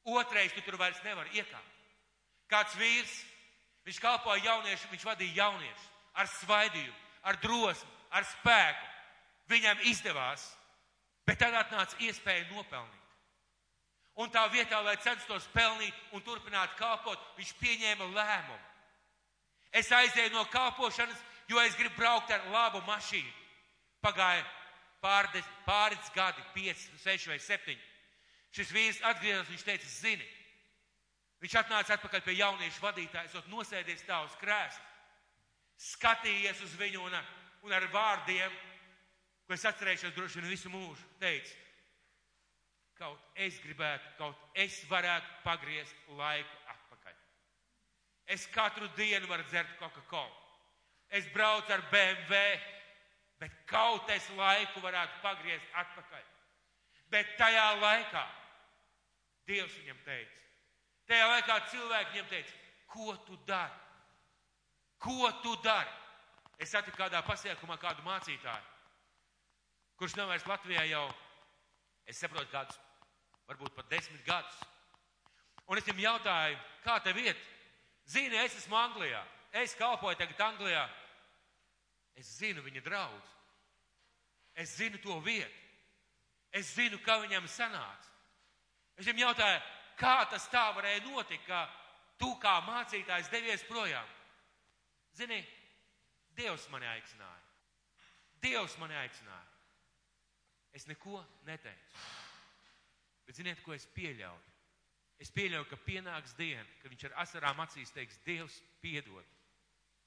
[0.06, 1.72] Otrais tu tur vairs nevar iekāpt.
[2.49, 3.14] Kāds vīrs,
[3.88, 8.91] viņš kalpoja jauniešiem, viņš vadīja jauniešus ar svaidījumu, ar drosmi, ar spēku.
[9.49, 10.45] Viņam izdevās,
[11.26, 13.01] bet tad atnāca iespēja nopelnīt.
[14.16, 18.62] Un tā vietā, lai censtos pelnīt un turpināt kalpot, viņš pieņēma lēmumu.
[19.76, 21.18] Es aizēju no kalpošanas,
[21.51, 23.34] jo es gribu braukt ar labu mašīnu.
[24.06, 24.45] Pagāja
[25.03, 27.76] pārdes, pāris gadi, 5, 6 vai 7.
[28.56, 30.28] Šis vīrs atgriezās, viņš teica, zini,
[31.43, 34.86] viņš atnāca atpakaļ pie jauniešu vadītājas, un nosēdies tā uz krēsla,
[35.91, 37.18] skatījies uz viņu un
[37.66, 38.53] un ar vārdiem,
[39.45, 41.56] ko es atcerēšos droši vien visu mūžu, teica,
[42.99, 47.18] kaut es gribētu, kaut es varētu pagriezt laiku atpakaļ.
[48.38, 50.43] Es katru dienu varu dzert Coca-Cola.
[51.10, 52.39] Es braucu ar BMW,
[53.41, 56.24] bet kaut es laiku varētu pagriezt atpakaļ.
[57.14, 58.24] Bet tajā laikā
[59.46, 60.39] Dievs viņam teica,
[61.10, 62.56] tajā laikā cilvēki viņam teica,
[62.89, 63.84] ko tu dari?
[65.02, 65.91] Ko tu dari?
[66.58, 68.72] Es satiku kādā pasiekumā kādu mācītāju,
[70.00, 71.06] kurš nav vairs Latvijā jau,
[72.08, 72.80] es saprotu, kādus,
[73.50, 74.64] varbūt pat desmit gadus.
[75.68, 77.39] Un es viņam jautāju, kā tev iet?
[78.06, 79.22] Zini, es esmu Anglijā.
[79.56, 80.84] Es kalpoju tagad Anglijā.
[82.16, 83.32] Es zinu viņa draudz.
[84.56, 85.64] Es zinu to vietu.
[86.56, 88.14] Es zinu, kā viņam sanāca.
[88.96, 89.62] Es viņam jautāju,
[90.00, 91.66] kā tas tā varēja notikt, ka
[92.20, 94.08] tu kā mācītājs devies projām.
[95.16, 95.41] Zini,
[96.36, 97.43] Dievs mani aicināja.
[98.43, 99.52] Dievs mani aicināja.
[100.76, 102.02] Es neko neteicu.
[103.26, 104.52] Bet ziniet, ko es pieļauju?
[105.24, 109.24] Es pieļauju, ka pienāks diena, kad viņš ar asarām acīs teiks, Dievs, piedod.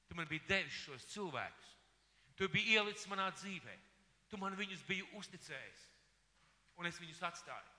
[0.09, 1.72] Tu man biji devis šos cilvēkus.
[2.36, 3.74] Tu biji ielicis manā dzīvē.
[4.28, 5.86] Tu man viņus biji uzticējis.
[6.78, 7.77] Un es viņus atstāju.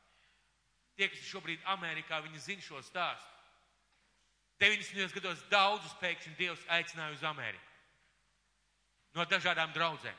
[1.00, 3.30] Tie, kas šobrīd Amerikā, viņi zina šo stāstu.
[4.60, 5.14] 90.
[5.16, 7.64] gados daudzus pēkšņi Dievs aicināja uz Ameriku.
[9.16, 10.18] No dažādām draudzēm.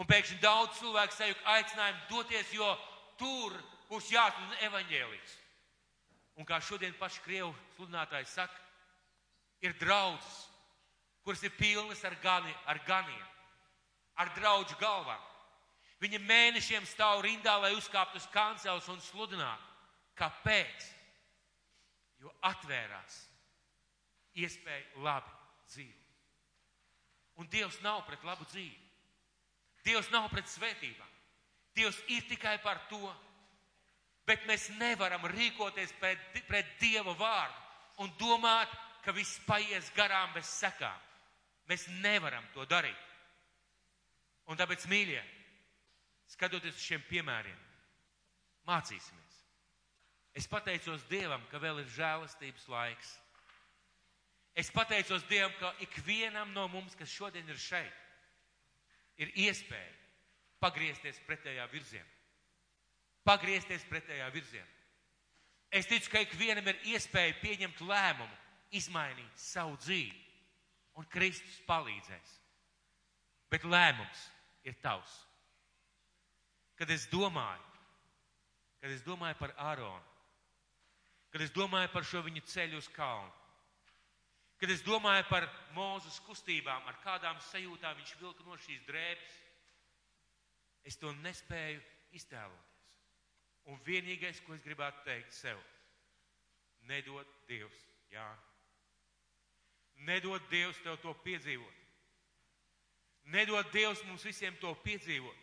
[0.00, 2.68] Un pēkšņi daudz cilvēku sajūta aicinājumu doties, jo
[3.20, 3.52] tur
[3.90, 5.34] būs jāsludina evaņģēlijas.
[6.40, 8.56] Un kā šodien paši Krievu sludinātāji saka,
[9.60, 10.38] ir draudzes,
[11.22, 13.28] kuras ir pilnas ar, gani, ar ganiem,
[14.16, 15.20] ar draudžu galvām.
[16.00, 19.71] Viņi mēnešiem stāv rindā, lai uzkāptu uz kancels un sludinātu.
[20.18, 20.88] Kāpēc?
[22.22, 23.16] Jo atvērās
[24.38, 25.32] iespēja labi
[25.72, 25.98] dzīvot.
[27.40, 28.78] Un Dievs nav pret labu dzīvi.
[29.82, 31.12] Dievs nav pret svētībām.
[31.74, 33.02] Dievs ir tikai par to.
[34.28, 38.70] Bet mēs nevaram rīkoties pret, pret Dieva vārdu un domāt,
[39.02, 41.00] ka viss paies garām bez sekām.
[41.66, 43.08] Mēs nevaram to darīt.
[44.50, 45.22] Un tāpēc, mīļie,
[46.34, 47.58] skatoties uz šiem piemēriem,
[48.68, 49.21] mācīsimies.
[50.34, 53.10] Es pateicos Dievam, ka vēl ir žēlastības laiks.
[54.56, 57.98] Es pateicos Dievam, ka ikvienam no mums, kas šodien ir šeit,
[59.20, 59.92] ir iespēja
[60.62, 62.08] pagriezties pretējā virzienā.
[63.28, 64.70] Pagriezties pretējā virzienā.
[65.72, 68.38] Es ticu, ka ikvienam ir iespēja pieņemt lēmumu,
[68.76, 70.22] izmainīt savu dzīvi,
[71.00, 72.32] un Kristus palīdzēs.
[73.52, 74.24] Bet lēmums
[74.68, 75.12] ir tavs.
[76.76, 77.68] Kad es domāju,
[78.82, 80.11] kad es domāju par Āronu,
[81.32, 83.32] kad es domāju par šo viņu ceļu uz kalnu,
[84.60, 89.38] kad es domāju par mūzes kustībām, ar kādām sajūtām viņš vilka no šīs drēbes,
[90.86, 91.80] es to nespēju
[92.14, 92.68] iztēloties.
[93.70, 95.58] Un vienīgais, ko es gribētu teikt sev,
[96.90, 97.78] nedod Dievs,
[98.10, 98.26] jā.
[100.06, 101.78] Nedod Dievs tev to piedzīvot.
[103.30, 105.38] Nedod Dievs mums visiem to piedzīvot.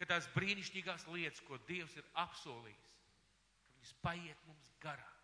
[0.00, 2.86] Ka tās brīnišķīgās lietas, ko Dievs ir apsolījis,
[3.80, 5.16] viņas paiet mums garām.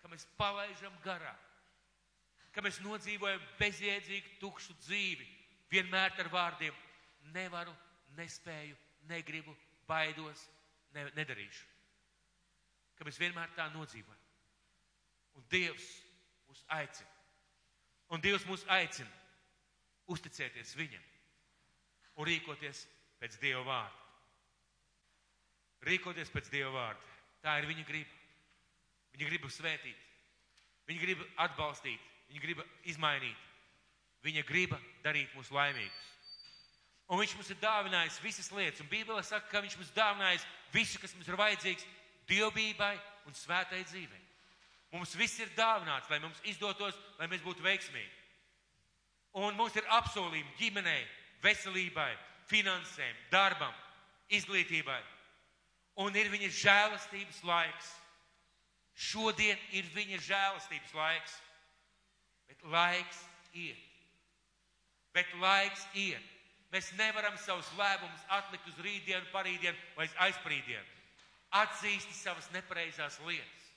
[0.00, 1.44] Ka mēs palaidām garām.
[2.52, 5.26] Ka mēs nodzīvojam bezjēdzīgu, tukšu dzīvi.
[5.70, 6.76] Vienmēr ar vārdiem
[7.34, 7.74] nevaru,
[8.16, 8.76] nespēju,
[9.10, 9.52] negribu,
[9.86, 10.46] baidos,
[10.96, 11.66] ne, nedarīšu.
[12.96, 14.24] Ka mēs vienmēr tā nodzīvojam.
[15.36, 15.86] Un Dievs
[16.48, 17.12] mūs aicina.
[18.08, 19.12] Un Dievs mūs aicina
[20.08, 21.04] uzticēties Viņam
[22.18, 22.82] un rīkoties
[23.20, 24.06] pēc Dieva vārda.
[25.86, 27.17] Rīkoties pēc Dieva vārda.
[27.42, 28.18] Tā ir Viņa griba.
[29.18, 30.02] Viņa grib svētīt,
[30.86, 33.46] viņa grib atbalstīt, viņa grib izmainīt.
[34.22, 36.06] Viņa grib darīt mūs laimīgus.
[37.08, 41.00] Un viņš mums ir dāvinājis visas lietas, un Bībele saka, ka viņš mums dāvinājis visu,
[41.02, 41.86] kas mums ir vajadzīgs
[42.30, 42.94] dievbijai
[43.26, 44.22] un svētai dzīvei.
[44.92, 48.14] Mums viss ir dāvināts, lai mums izdotos, lai mēs būtu veiksmīgi.
[49.42, 51.02] Un mums ir apsolījumi ģimenei,
[51.42, 52.12] veselībai,
[52.50, 53.74] finansēm, darbam,
[54.30, 55.00] izglītībai.
[55.98, 57.92] Un ir viņa žēlastības laiks.
[58.98, 61.36] Šodien ir viņa žēlastības laiks.
[62.48, 63.22] Bet laiks
[63.54, 63.84] iet.
[65.14, 66.34] Bet laiks iet.
[66.72, 70.96] Mēs nevaram savus lēmumus atlikt uz rītdienu, parītdienu vai aizprītdienu.
[71.58, 73.68] Atzīsti savas nepareizās lietas.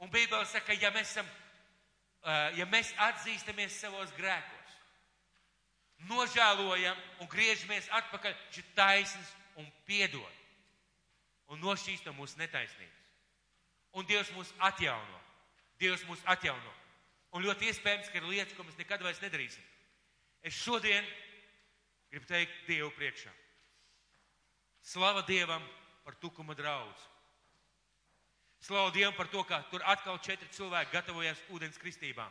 [0.00, 1.28] Un Bībele saka, ja mēs, esam,
[2.56, 4.78] ja mēs atzīstamies savos grēkos,
[6.08, 10.43] nožēlojam un griežamies atpakaļ, viņš ir taisns un piedod.
[11.52, 13.02] Un nošķīst no mūsu netaisnības.
[13.94, 15.20] Un Dievs mūs atjauno.
[15.78, 16.72] Dievs mūs atjauno.
[17.34, 19.62] Un ļoti iespējams, ka ir lietas, ko mēs nekad vairs nedarīsim.
[20.44, 21.06] Es šodien
[22.12, 23.32] gribu teikt Dievu priekšā.
[24.84, 25.64] Slava Dievam
[26.04, 27.08] par tukuma draudz.
[28.60, 32.30] Slava Dievam par to, ka tur atkal četri cilvēki gatavojas ūdens kristībām.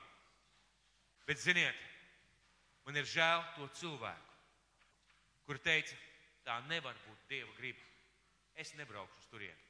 [1.27, 1.77] Bet ziniet,
[2.85, 4.37] man ir žēl to cilvēku,
[5.47, 5.95] kur teica,
[6.47, 7.92] tā nevar būt Dieva griba.
[8.59, 9.69] Es nebraukšu uz turieni.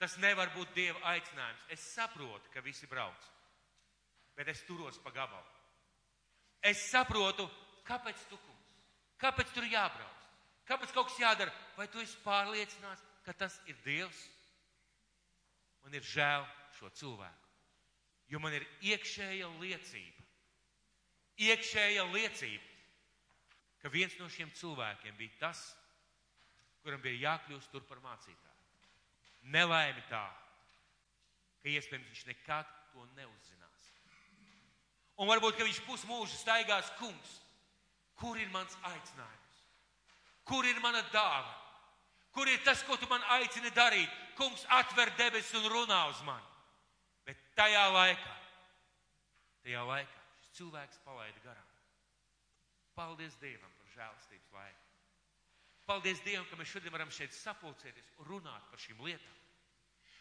[0.00, 1.64] Tas nevar būt Dieva aicinājums.
[1.68, 3.26] Es saprotu, ka visi brauc,
[4.36, 5.58] bet es turos pa gabalu.
[6.64, 7.44] Es saprotu,
[7.88, 8.70] kāpēc tukums,
[9.20, 10.24] kāpēc tur jābrauc,
[10.68, 11.52] kāpēc kaut kas jādara.
[11.76, 14.20] Vai tu esi pārliecināts, ka tas ir Dievs?
[15.84, 16.44] Man ir žēl
[16.76, 17.52] šo cilvēku,
[18.28, 20.26] jo man ir iekšēja liecība,
[21.40, 22.66] iekšēja liecība,
[23.80, 25.62] ka viens no šiem cilvēkiem bija tas,
[26.84, 28.48] kuram bija jākļūst tur par mācītāju.
[29.54, 30.24] Nelaimi tā,
[31.62, 33.86] ka iespējams viņš nekad to neuzzinās.
[35.20, 37.32] Un varbūt, viņš pusmūžu staigās kungs,
[38.20, 39.62] kur ir mans aicinājums,
[40.48, 41.56] kur ir mana dāvana,
[42.32, 44.18] kur ir tas, ko tu man aicini darīt.
[44.40, 46.46] Kungs atver debesis un runā uz mani.
[47.28, 48.36] Bet tajā laikā,
[49.66, 51.66] tajā laikā šis cilvēks palaida garām.
[52.96, 54.79] Paldies Dievam par žēlastības laiku.
[55.90, 59.38] Paldies Dievam, ka mēs šodien varam šeit sapulcēties un runāt par šīm lietām.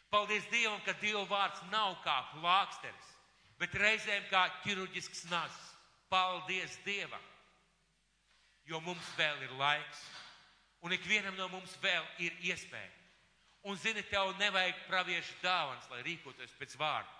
[0.09, 3.11] Paldies Dievam, ka Dieva vārds nav kā plāksteris,
[3.61, 5.67] bet reizēm kā ķirurģisks nazs.
[6.09, 7.22] Paldies Dievam,
[8.65, 10.01] jo mums vēl ir laiks,
[10.82, 12.95] un ikvienam no mums vēl ir iespēja.
[13.70, 17.13] Un, zini, tev nevajag praviešu dāvans, lai rīkotos pēc vārda.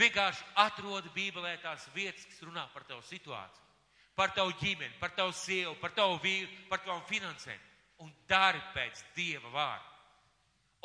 [0.00, 3.69] Vienkārši atrodi Bībelē tās vietas, kas runā par tavu situāciju
[4.16, 7.60] par tavu ģimeni, par tavu sievu, par tavu vīru, par tavu finansēm.
[8.00, 9.88] Un dari pēc Dieva vārda.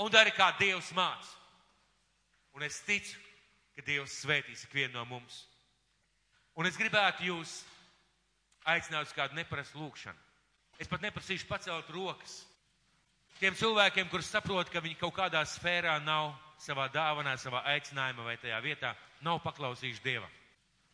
[0.04, 1.30] Un dari kā Dievs māca.
[2.56, 3.16] Un es ticu,
[3.76, 5.46] ka Dievs svētīs ikvienu no mums.
[6.56, 7.62] Un es gribētu jūs
[8.68, 10.20] aicināt uz kādu neparastu lūkšanu.
[10.80, 12.42] Es pat neprasīšu pacelt rokas.
[13.40, 18.38] Tiem cilvēkiem, kurus saprot, ka viņi kaut kādā sfērā nav savā dāvanā, savā aicinājumā vai
[18.40, 20.32] tajā vietā, nav paklausījuši Dievam.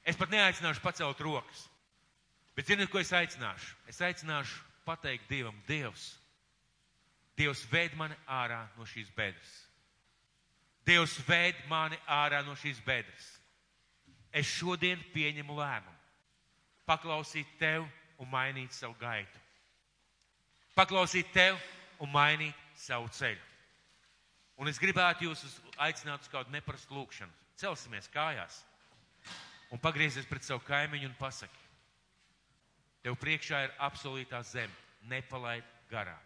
[0.02, 1.68] Es pat neaicināšu pacelt rokas.
[2.62, 3.72] Bet ziniet, ko es aicināšu?
[3.90, 6.12] Es aicināšu pateikt Dievam, Dievs,
[7.34, 9.54] Dievs ved mani ārā no šīs bedres.
[10.86, 13.30] Dievs ved mani ārā no šīs bedres.
[14.30, 15.98] Es šodien pieņemu lēmumu
[16.86, 17.88] paklausīt tev
[18.22, 19.42] un mainīt savu gaitu.
[20.78, 21.58] Paklausīt tev
[21.98, 23.42] un mainīt savu ceļu.
[24.62, 25.48] Un es gribētu jūs
[25.82, 27.34] aicināt uz kādu neparastu lūkšanu.
[27.58, 28.62] Celsimies kājās
[29.74, 31.61] un pagriezies pret savu kaimiņu un pasaki.
[33.02, 34.74] Tev priekšā ir absolūtā zeme.
[35.10, 36.18] Nepalaid garā.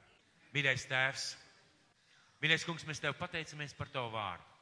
[0.56, 1.30] Mīļais tēvs,
[2.44, 4.56] mīļais kungs, mēs tev pateicamies par tavu vārdu.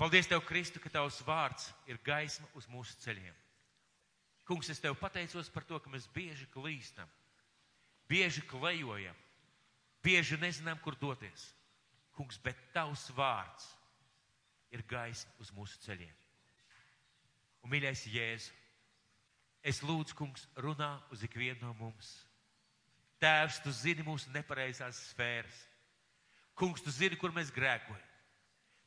[0.00, 3.36] Paldies tev, Kristu, ka tavs vārds ir gaisma uz mūsu ceļiem.
[4.48, 7.08] Kungs, es tev pateicos par to, ka mēs bieži klīstam,
[8.10, 9.16] bieži klejojam,
[10.02, 11.52] bieži nezinām, kur doties.
[12.16, 13.68] Kungs, bet tavs vārds
[14.74, 16.16] ir gaisma uz mūsu ceļiem.
[17.62, 18.50] Un, mīļais Jēzu,
[19.62, 22.10] Es lūdzu, kungs, runā uz ikvienu no mums.
[23.22, 25.60] Tēvs, tu zini mūsu nepareizās sfēras.
[26.58, 28.08] Kungs, tu zini, kur mēs grēkojam.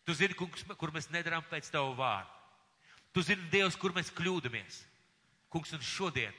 [0.06, 2.30] Tu zini, kungs, kur mēs nedarām pēc tavu vārdu.
[3.16, 4.82] Tu zini, Dievs, kur mēs kļūdamies.
[5.50, 6.36] Kungs, un šodien,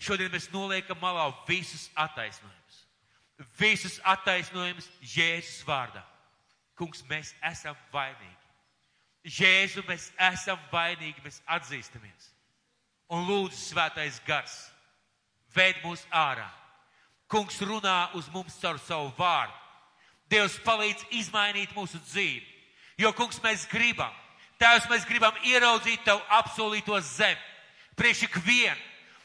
[0.00, 2.80] šodien mēs noliekam malā visus attaisnojumus.
[3.60, 6.00] Visus attaisnojumus Jēzus vārdā.
[6.80, 8.36] Kungs, mēs esam vainīgi.
[9.36, 12.30] Jēzu, mēs esam vainīgi, mēs atzīstamies
[13.10, 14.54] un lūdzu svētais gars,
[15.54, 16.48] veid mūs ārā.
[17.30, 19.54] Kungs runā uz mums caur savu vārdu.
[20.30, 22.46] Dievs palīdz izmainīt mūsu dzīvi.
[23.00, 24.12] Jo, kungs, mēs gribam,
[24.60, 27.40] Tēvs, mēs gribam ieraudzīt Tavu apsolīto zemi.
[27.96, 28.76] Priekš ikvienu.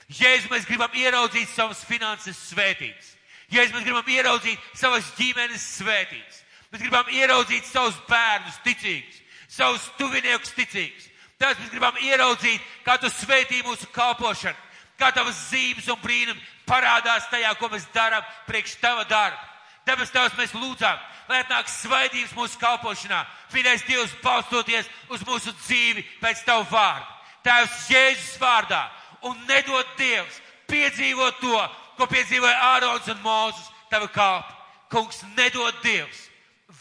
[0.07, 3.15] Jēzus, mēs gribam ieraudzīt savas finanses svētītas.
[3.51, 6.43] Jēzus, mēs gribam ieraudzīt savas ģimenes svētītas.
[6.71, 9.19] Mēs gribam ieraudzīt savus bērnus ticīgus,
[9.51, 11.09] savus tuviniekus ticīgus.
[11.39, 14.55] Tās mēs gribam ieraudzīt, kā tu svētī mūsu kalpošanu,
[14.99, 19.41] kā tavas zīmes un brīnumi parādās tajā, ko mēs darām priekš tava darba.
[19.85, 23.19] Debes Tēvs, mēs lūdzām, lai atnāk svaidības mūsu kalpošanā.
[23.53, 27.05] Vienais Dievs balstoties uz mūsu dzīvi pēc Tavu vārdu.
[27.45, 28.81] Tēvs Jēzus vārdā
[29.29, 30.39] un nedod Dievs
[30.71, 31.59] piedzīvot to,
[31.99, 34.55] ko piedzīvoja Ārons un Mūzus, Tava kalpa.
[34.89, 36.29] Kungs, nedod Dievs,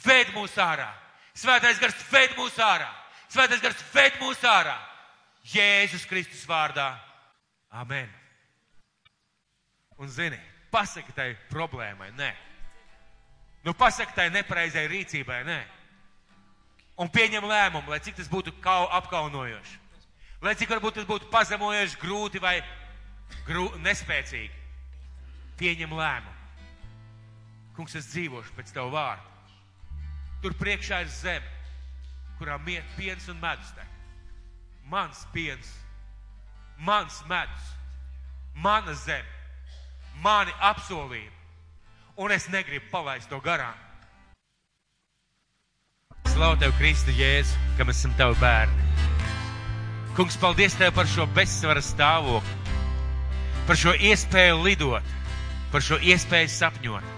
[0.04, 0.88] ved mūs ārā.
[1.36, 2.88] Svētais gars ved mūs ārā.
[3.32, 4.76] Svētais gars ved mūs ārā.
[5.44, 6.94] Jēzus Kristus vārdā.
[7.74, 8.08] Amen.
[10.00, 10.38] Un zini,
[10.72, 12.30] pasaki tai problēmai, nē.
[13.64, 15.60] Nu, pasaki tai nepareizai rīcībai, nē.
[17.00, 19.80] Un pieņem lēmumu, lai cik tas būtu kau, apkaunojoši.
[20.44, 22.58] Lai cik varbūt tas būtu pazemojoši, grūti vai
[23.48, 24.62] grū, nespēcīgi.
[25.58, 26.34] Pieņem lēmumu.
[27.74, 29.32] Kungs, es dzīvošu pēc Tavu vārdu.
[30.44, 31.53] Tur priekšā ir zeme,
[32.38, 33.90] kurā miet piens un medus tek.
[34.90, 35.70] Mans piens,
[36.78, 37.70] mans medus,
[38.54, 39.34] mana zeme,
[40.22, 41.32] mani apsolījumi.
[42.16, 43.74] Un es negribu palaist to garām.
[46.34, 48.86] Slavu Tev, Kristu Jēzu, ka mēs esam Tavi bērni.
[50.14, 52.74] Kungs, paldies Tev par šo bezsvaras stāvokli,
[53.66, 55.12] par šo iespēju lidot,
[55.72, 57.10] par šo iespēju sapņot,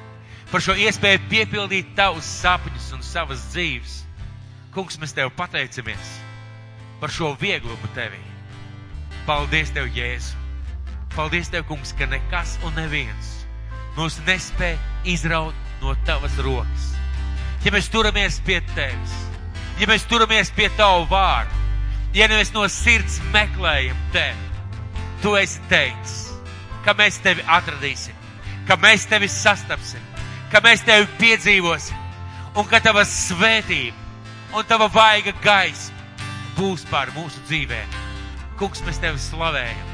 [0.53, 4.06] par šo iespēju piepildīt Tavus sapņus un savas dzīves.
[4.77, 6.09] Kungs, mēs Tev pateicamies
[7.01, 8.21] par šo vieglumu Tevī.
[9.25, 10.37] Paldies Tev, Jēzu!
[11.15, 13.33] Paldies Tev, Kungs, ka nekas un neviens
[13.97, 14.77] mūs nespēja
[15.09, 16.91] izraut no Tavas rokas.
[17.65, 19.17] Ja mēs turamies pie Tevis,
[19.81, 21.65] ja mēs turamies pie Tavu vārdu,
[22.13, 24.53] ja mēs no sirds meklējam Tevi,
[25.25, 26.35] Tu esi teicis,
[26.85, 28.25] ka mēs Tevi atradīsim,
[28.69, 30.05] ka mēs Tevi sastapsim,
[30.53, 34.06] ka mēs Tevi piedzīvosim un ka Tava svētība
[34.57, 35.95] un Tava vaiga gaisma
[36.57, 38.01] būs pār mūsu dzīvēm.
[38.57, 39.93] Kungs, mēs Tevi slavējam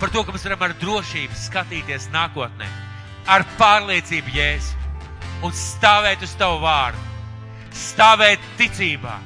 [0.00, 2.68] par to, ka mēs varam ar drošību skatīties nākotnē,
[3.30, 4.76] ar pārliecību jēzu
[5.46, 7.00] un stāvēt uz Tavu vārdu,
[7.72, 9.16] stāvēt ticībā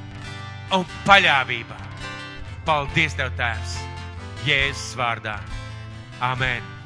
[0.77, 1.83] un paļāvībā.
[2.63, 3.79] Paldies Tev, Tēvs,
[4.47, 5.39] Jēzus vārdā.
[6.23, 6.78] Amen.